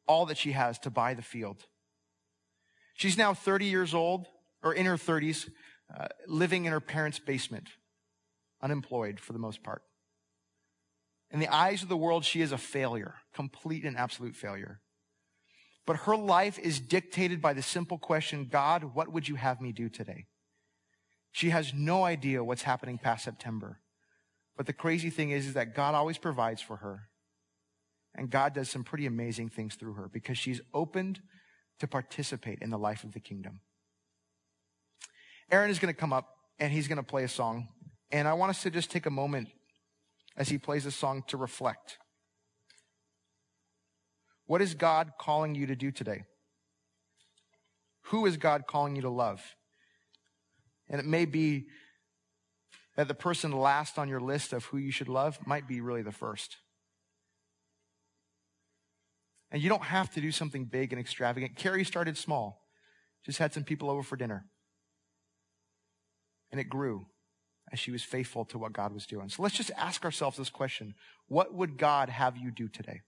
all 0.08 0.26
that 0.26 0.38
she 0.38 0.52
has, 0.52 0.78
to 0.80 0.89
buy 0.89 1.13
the 1.13 1.22
field. 1.22 1.65
She's 2.95 3.17
now 3.17 3.34
30 3.34 3.65
years 3.65 3.93
old, 3.93 4.28
or 4.62 4.74
in 4.74 4.86
her 4.86 4.98
30s, 4.98 5.50
uh, 5.98 6.08
living 6.28 6.65
in 6.65 6.74
her 6.74 6.82
parents' 6.82 7.19
basement, 7.19 7.69
unemployed 8.62 9.19
for 9.19 9.32
the 9.32 9.39
most 9.39 9.63
part. 9.63 9.84
In 11.32 11.39
the 11.39 11.48
eyes 11.48 11.82
of 11.82 11.89
the 11.89 11.98
world, 11.98 12.26
she 12.26 12.41
is 12.41 12.52
a 12.52 12.58
failure, 12.58 13.15
complete 13.34 13.86
and 13.86 13.95
absolute 13.95 14.36
failure. 14.36 14.82
But 15.89 16.02
her 16.02 16.15
life 16.15 16.60
is 16.60 16.80
dictated 16.80 17.41
by 17.41 17.54
the 17.54 17.63
simple 17.63 17.97
question, 17.97 18.45
God, 18.45 18.93
what 18.93 19.12
would 19.12 19.28
you 19.28 19.34
have 19.34 19.60
me 19.60 19.71
do 19.71 19.89
today? 19.89 20.28
She 21.32 21.49
has 21.49 21.73
no 21.73 22.04
idea 22.04 22.43
what's 22.43 22.62
happening 22.62 22.99
past 22.99 23.23
September. 23.23 23.80
But 24.56 24.67
the 24.67 24.73
crazy 24.73 25.10
thing 25.10 25.32
is, 25.32 25.47
is 25.47 25.54
that 25.56 25.73
God 25.73 25.95
always 25.95 26.19
provides 26.19 26.62
for 26.62 26.75
her. 26.75 27.10
And 28.13 28.30
God 28.30 28.54
does 28.54 28.69
some 28.69 28.84
pretty 28.84 29.08
amazing 29.08 29.49
things 29.49 29.73
through 29.73 29.93
her 29.93 30.08
because 30.13 30.38
she's 30.38 30.62
opened 30.75 31.21
to 31.80 31.88
participate 31.88 32.60
in 32.62 32.69
the 32.69 32.78
life 32.78 33.04
of 33.04 33.13
the 33.13 33.19
kingdom. 33.19 33.62
Aaron 35.49 35.71
is 35.71 35.80
going 35.80 35.91
to 35.91 35.99
come 35.99 36.13
up 36.13 36.36
and 36.60 36.71
he's 36.71 36.88
going 36.88 36.97
to 36.97 37.04
play 37.04 37.23
a 37.23 37.28
song. 37.28 37.67
And 38.12 38.28
I 38.28 38.34
want 38.34 38.52
us 38.52 38.62
to 38.62 38.69
just 38.69 38.91
take 38.91 39.08
a 39.08 39.10
moment 39.10 39.47
as 40.38 40.49
he 40.49 40.60
plays 40.60 40.86
a 40.86 40.91
song 40.91 41.23
to 41.30 41.38
reflect. 41.38 41.97
What 44.49 44.63
is 44.63 44.73
God 44.73 45.12
calling 45.19 45.53
you 45.53 45.67
to 45.67 45.75
do 45.75 45.91
today? 45.91 46.23
Who 48.05 48.25
is 48.25 48.35
God 48.35 48.63
calling 48.67 48.95
you 48.95 49.03
to 49.03 49.09
love? 49.09 49.43
And 50.89 50.99
it 50.99 51.05
may 51.05 51.25
be 51.25 51.67
that 52.97 53.07
the 53.07 53.13
person 53.13 53.51
last 53.51 53.99
on 53.99 54.09
your 54.09 54.19
list 54.19 54.51
of 54.51 54.65
who 54.65 54.77
you 54.77 54.89
should 54.89 55.07
love 55.07 55.38
might 55.45 55.67
be 55.67 55.81
really 55.81 56.01
the 56.01 56.12
first. 56.12 56.57
And 59.51 59.62
you 59.62 59.69
don't 59.69 59.83
have 59.83 60.12
to 60.15 60.19
do 60.19 60.31
something 60.31 60.65
big 60.65 60.91
and 60.93 60.99
extravagant. 60.99 61.55
Carrie 61.55 61.85
started 61.85 62.17
small, 62.17 62.65
just 63.23 63.38
had 63.38 63.53
some 63.53 63.63
people 63.63 63.88
over 63.88 64.01
for 64.01 64.15
dinner. 64.15 64.47
And 66.51 66.59
it 66.59 66.69
grew 66.69 67.05
as 67.71 67.77
she 67.77 67.91
was 67.91 68.01
faithful 68.01 68.45
to 68.45 68.57
what 68.57 68.73
God 68.73 68.93
was 68.93 69.05
doing. 69.05 69.29
So 69.29 69.43
let's 69.43 69.55
just 69.55 69.69
ask 69.77 70.03
ourselves 70.03 70.38
this 70.38 70.49
question 70.49 70.95
What 71.27 71.53
would 71.53 71.77
God 71.77 72.09
have 72.09 72.35
you 72.35 72.49
do 72.49 72.67
today? 72.67 73.01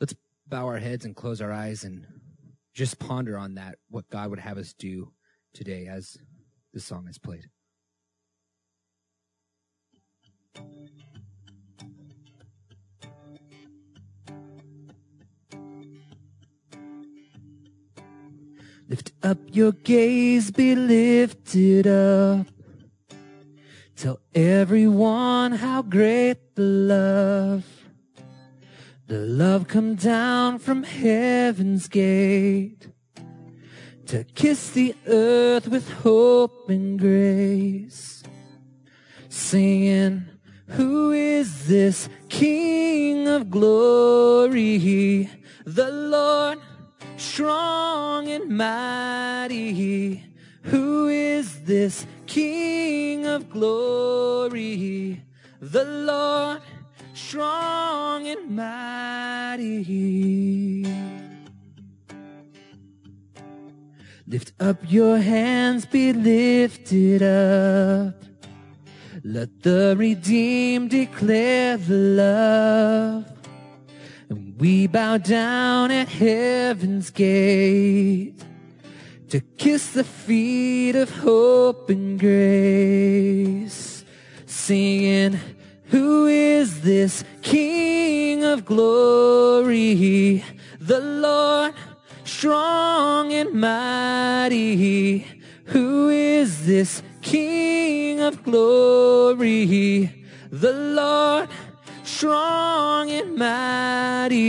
Let's 0.00 0.14
bow 0.46 0.66
our 0.66 0.78
heads 0.78 1.04
and 1.04 1.14
close 1.14 1.40
our 1.40 1.52
eyes 1.52 1.84
and 1.84 2.06
just 2.72 2.98
ponder 2.98 3.38
on 3.38 3.54
that, 3.54 3.78
what 3.88 4.08
God 4.10 4.30
would 4.30 4.40
have 4.40 4.58
us 4.58 4.72
do 4.72 5.12
today 5.52 5.86
as 5.86 6.16
this 6.72 6.84
song 6.84 7.06
is 7.08 7.18
played. 7.18 7.48
Lift 18.88 19.12
up 19.22 19.38
your 19.50 19.72
gaze, 19.72 20.50
be 20.50 20.74
lifted 20.74 21.86
up. 21.86 22.46
Tell 23.96 24.20
everyone 24.34 25.52
how 25.52 25.82
great 25.82 26.54
the 26.54 26.62
love. 26.62 27.73
The 29.06 29.20
love 29.20 29.68
come 29.68 29.96
down 29.96 30.58
from 30.58 30.82
heaven's 30.82 31.88
gate 31.88 32.88
to 34.06 34.24
kiss 34.24 34.70
the 34.70 34.94
earth 35.06 35.68
with 35.68 35.90
hope 35.90 36.70
and 36.70 36.98
grace. 36.98 38.22
Singing, 39.28 40.24
who 40.68 41.12
is 41.12 41.66
this 41.66 42.08
King 42.30 43.28
of 43.28 43.50
glory? 43.50 45.28
The 45.66 45.90
Lord 45.90 46.58
strong 47.16 48.28
and 48.28 48.56
mighty. 48.56 50.24
Who 50.62 51.08
is 51.08 51.64
this 51.64 52.06
King 52.26 53.26
of 53.26 53.50
glory? 53.50 55.22
The 55.60 55.84
Lord, 55.84 56.62
strong 57.14 58.26
and 58.26 58.50
mighty. 58.50 59.84
Lift 64.26 64.52
up 64.60 64.78
your 64.88 65.18
hands, 65.18 65.86
be 65.86 66.12
lifted 66.12 67.22
up. 67.22 68.22
Let 69.22 69.62
the 69.62 69.94
redeemed 69.96 70.90
declare 70.90 71.78
the 71.78 71.94
love 71.94 73.34
and 74.28 74.58
we 74.58 74.86
bow 74.86 75.18
down 75.18 75.90
at 75.90 76.08
heaven's 76.08 77.10
gate 77.10 78.42
to 79.28 79.40
kiss 79.58 79.92
the 79.92 80.04
feet 80.04 80.94
of 80.96 81.10
hope 81.10 81.90
and 81.90 82.18
grace, 82.18 84.04
singing, 84.46 85.38
Who 85.94 86.26
is 86.26 86.80
this 86.80 87.22
King 87.40 88.42
of 88.42 88.64
glory? 88.64 90.42
The 90.80 90.98
Lord, 90.98 91.72
strong 92.24 93.32
and 93.32 93.52
mighty. 93.52 95.24
Who 95.66 96.08
is 96.08 96.66
this 96.66 97.00
King 97.22 98.18
of 98.18 98.42
glory? 98.42 100.10
The 100.50 100.72
Lord, 100.72 101.48
strong 102.02 103.12
and 103.12 103.36
mighty. 103.36 104.48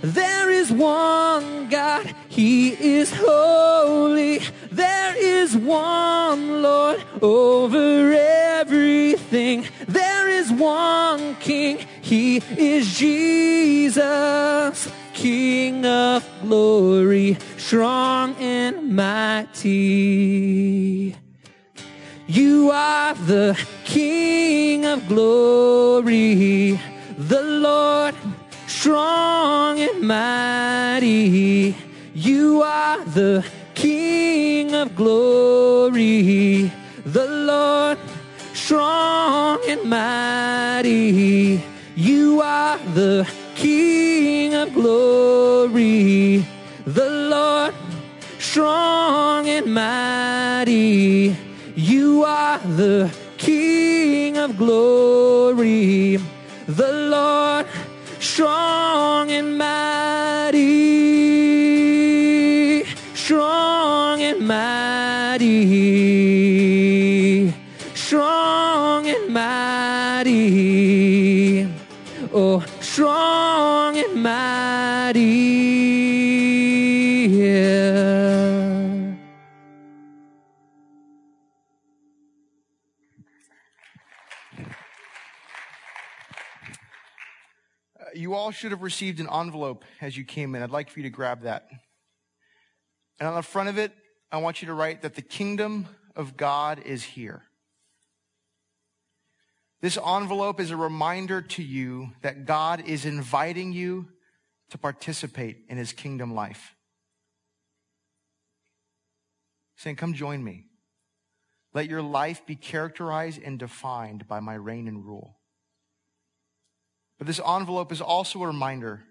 There 0.00 0.48
is 0.50 0.72
one 0.72 1.68
God, 1.68 2.14
He 2.30 2.70
is 2.70 3.12
holy. 3.14 4.40
There 4.72 5.14
is 5.14 5.54
one 5.54 6.62
Lord 6.62 7.04
over 7.20 8.14
everything. 9.26 9.66
There 9.88 10.28
is 10.28 10.52
one 10.52 11.34
King, 11.36 11.78
He 12.00 12.36
is 12.56 12.98
Jesus, 12.98 14.90
King 15.12 15.84
of 15.86 16.24
glory, 16.42 17.36
strong 17.56 18.34
and 18.36 18.94
mighty. 18.94 19.66
You 22.28 22.70
are 22.72 23.14
the 23.14 23.58
King 23.84 24.84
of 24.86 25.06
glory, 25.08 26.80
the 27.18 27.42
Lord 27.42 28.14
strong 28.66 29.80
and 29.80 30.02
mighty. 30.02 31.74
You 32.14 32.62
are 32.62 33.04
the 33.04 33.44
King 33.74 34.74
of 34.74 34.96
glory, 34.96 36.72
strong 38.66 39.60
and 39.68 39.84
mighty. 39.84 41.62
You 41.94 42.40
are 42.40 42.78
the 42.94 43.24
King 43.54 44.54
of 44.56 44.74
glory, 44.74 46.44
the 46.84 47.08
Lord 47.30 47.72
strong 48.40 49.48
and 49.48 49.72
mighty. 49.72 51.36
You 51.76 52.24
are 52.24 52.58
the 52.58 53.08
King 53.38 54.36
of 54.36 54.58
glory, 54.58 56.18
the 56.66 56.92
Lord 57.14 57.66
strong 58.18 59.30
and 59.30 59.56
mighty, 59.56 59.85
all 88.46 88.52
should 88.52 88.70
have 88.70 88.82
received 88.82 89.18
an 89.18 89.28
envelope 89.28 89.84
as 90.00 90.16
you 90.16 90.24
came 90.24 90.54
in. 90.54 90.62
I'd 90.62 90.70
like 90.70 90.88
for 90.88 91.00
you 91.00 91.02
to 91.02 91.10
grab 91.10 91.42
that. 91.42 91.66
And 93.18 93.28
on 93.28 93.34
the 93.34 93.42
front 93.42 93.68
of 93.68 93.76
it, 93.76 93.90
I 94.30 94.36
want 94.36 94.62
you 94.62 94.68
to 94.68 94.72
write 94.72 95.02
that 95.02 95.16
the 95.16 95.22
kingdom 95.22 95.88
of 96.14 96.36
God 96.36 96.80
is 96.84 97.02
here. 97.02 97.42
This 99.80 99.98
envelope 99.98 100.60
is 100.60 100.70
a 100.70 100.76
reminder 100.76 101.42
to 101.42 101.62
you 101.62 102.12
that 102.22 102.46
God 102.46 102.86
is 102.86 103.04
inviting 103.04 103.72
you 103.72 104.10
to 104.70 104.78
participate 104.78 105.64
in 105.68 105.76
his 105.76 105.92
kingdom 105.92 106.32
life. 106.32 106.76
Saying, 109.74 109.96
Come 109.96 110.14
join 110.14 110.44
me. 110.44 110.66
Let 111.74 111.88
your 111.88 112.00
life 112.00 112.46
be 112.46 112.54
characterized 112.54 113.42
and 113.42 113.58
defined 113.58 114.28
by 114.28 114.38
my 114.38 114.54
reign 114.54 114.86
and 114.86 115.04
rule. 115.04 115.35
But 117.18 117.26
this 117.26 117.40
envelope 117.40 117.92
is 117.92 118.00
also 118.00 118.42
a 118.42 118.46
reminder 118.46 119.02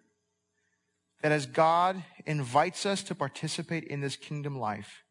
that 1.22 1.32
as 1.32 1.46
God 1.46 2.04
invites 2.26 2.86
us 2.86 3.02
to 3.04 3.16
participate 3.16 3.84
in 3.86 4.02
this 4.02 4.16
kingdom 4.16 4.58
life, 4.60 5.04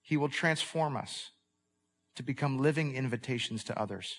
he 0.00 0.16
will 0.16 0.28
transform 0.28 0.96
us 0.96 1.30
to 2.16 2.22
become 2.22 2.58
living 2.58 2.94
invitations 2.94 3.62
to 3.64 3.78
others. 3.80 4.16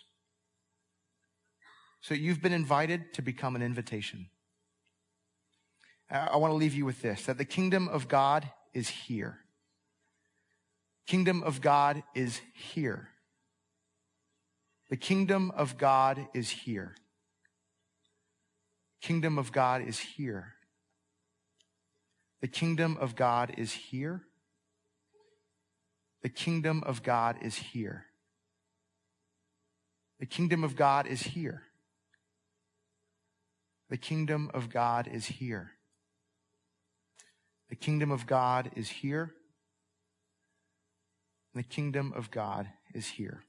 So 2.00 2.14
you've 2.14 2.42
been 2.42 2.54
invited 2.54 3.14
to 3.16 3.22
become 3.22 3.56
an 3.56 3.62
invitation. 3.62 4.30
I 6.10 6.38
want 6.38 6.52
to 6.52 6.56
leave 6.56 6.74
you 6.74 6.86
with 6.86 7.02
this, 7.02 7.26
that 7.26 7.38
the 7.38 7.46
kingdom 7.46 7.88
of 7.88 8.08
God 8.08 8.50
is 8.74 8.88
here. 8.88 9.40
Kingdom 11.06 11.44
of 11.44 11.60
God 11.60 12.04
is 12.16 12.40
here. 12.54 13.10
The 14.90 14.98
kingdom 14.98 15.52
of 15.52 15.78
God 15.78 16.28
is 16.34 16.50
here 16.50 16.96
kingdom 19.04 19.38
of 19.38 19.52
God 19.52 19.82
is 19.88 20.00
here. 20.00 20.54
The 22.42 22.48
kingdom 22.48 22.98
of 23.00 23.16
God 23.16 23.54
is 23.58 23.74
here. 23.74 24.24
The 26.22 26.30
kingdom 26.30 26.84
of 26.86 27.04
God 27.04 27.38
is 27.42 27.56
here. 27.58 28.06
The 30.20 30.26
kingdom 30.26 30.64
of 30.64 30.78
God 30.78 31.06
is 31.06 31.22
here. 31.22 31.64
The 33.90 33.98
kingdom 33.98 34.50
of 34.54 34.70
God 34.70 35.10
is 35.12 35.26
here. 35.26 35.72
The 37.70 37.76
kingdom 37.76 38.10
of 38.12 38.26
God 38.26 38.72
is 38.76 38.90
here. 38.90 39.34
the 41.54 41.64
kingdom 41.64 42.14
of 42.16 42.32
God 42.32 42.68
is 42.94 43.08
here. 43.08 43.44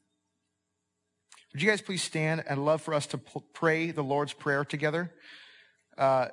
Would 1.52 1.62
you 1.62 1.70
guys 1.70 1.80
please 1.80 2.02
stand? 2.02 2.42
I'd 2.50 2.58
love 2.58 2.82
for 2.82 2.92
us 2.92 3.06
to 3.08 3.18
pray 3.52 3.92
the 3.92 4.02
Lord's 4.02 4.32
Prayer 4.32 4.64
together. 4.64 5.12
Uh, 5.96 6.28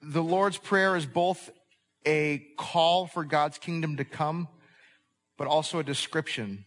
the 0.00 0.22
Lord's 0.22 0.58
Prayer 0.58 0.96
is 0.96 1.06
both 1.06 1.50
a 2.06 2.46
call 2.58 3.06
for 3.06 3.24
God's 3.24 3.58
kingdom 3.58 3.96
to 3.96 4.04
come, 4.04 4.48
but 5.36 5.46
also 5.46 5.78
a 5.78 5.84
description 5.84 6.64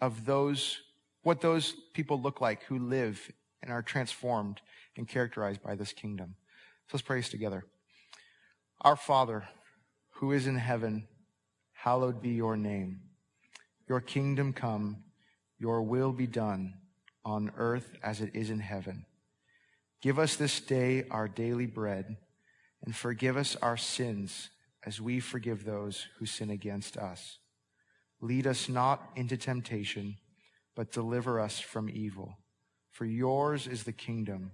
of 0.00 0.24
those, 0.24 0.80
what 1.22 1.40
those 1.40 1.74
people 1.94 2.20
look 2.20 2.40
like 2.40 2.64
who 2.64 2.78
live 2.78 3.30
and 3.62 3.72
are 3.72 3.82
transformed 3.82 4.60
and 4.96 5.08
characterized 5.08 5.62
by 5.62 5.74
this 5.74 5.92
kingdom. 5.92 6.34
So 6.88 6.96
let's 6.96 7.02
pray 7.02 7.18
this 7.18 7.28
together. 7.28 7.64
Our 8.80 8.96
Father, 8.96 9.48
who 10.14 10.32
is 10.32 10.46
in 10.46 10.56
heaven, 10.56 11.06
hallowed 11.72 12.20
be 12.20 12.30
your 12.30 12.56
name. 12.56 13.00
Your 13.88 14.00
kingdom 14.00 14.52
come, 14.52 15.04
your 15.58 15.82
will 15.82 16.12
be 16.12 16.26
done 16.26 16.74
on 17.24 17.52
earth 17.56 17.92
as 18.02 18.20
it 18.20 18.30
is 18.34 18.50
in 18.50 18.60
heaven. 18.60 19.06
Give 20.02 20.18
us 20.18 20.34
this 20.34 20.60
day 20.60 21.04
our 21.10 21.28
daily 21.28 21.66
bread 21.66 22.16
and 22.84 22.94
forgive 22.94 23.36
us 23.36 23.56
our 23.62 23.76
sins 23.76 24.50
as 24.84 25.00
we 25.00 25.20
forgive 25.20 25.64
those 25.64 26.08
who 26.18 26.26
sin 26.26 26.50
against 26.50 26.96
us. 26.96 27.38
Lead 28.20 28.46
us 28.46 28.68
not 28.68 29.10
into 29.14 29.36
temptation, 29.36 30.16
but 30.74 30.90
deliver 30.90 31.38
us 31.38 31.60
from 31.60 31.88
evil. 31.88 32.36
For 32.90 33.04
yours 33.04 33.68
is 33.68 33.84
the 33.84 33.92
kingdom, 33.92 34.50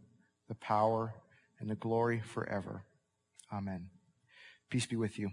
the 0.49 0.55
power, 0.55 1.14
and 1.59 1.70
the 1.70 1.74
glory 1.74 2.20
forever. 2.20 2.84
Amen. 3.53 3.88
Peace 4.68 4.86
be 4.86 4.96
with 4.96 5.18
you. 5.18 5.30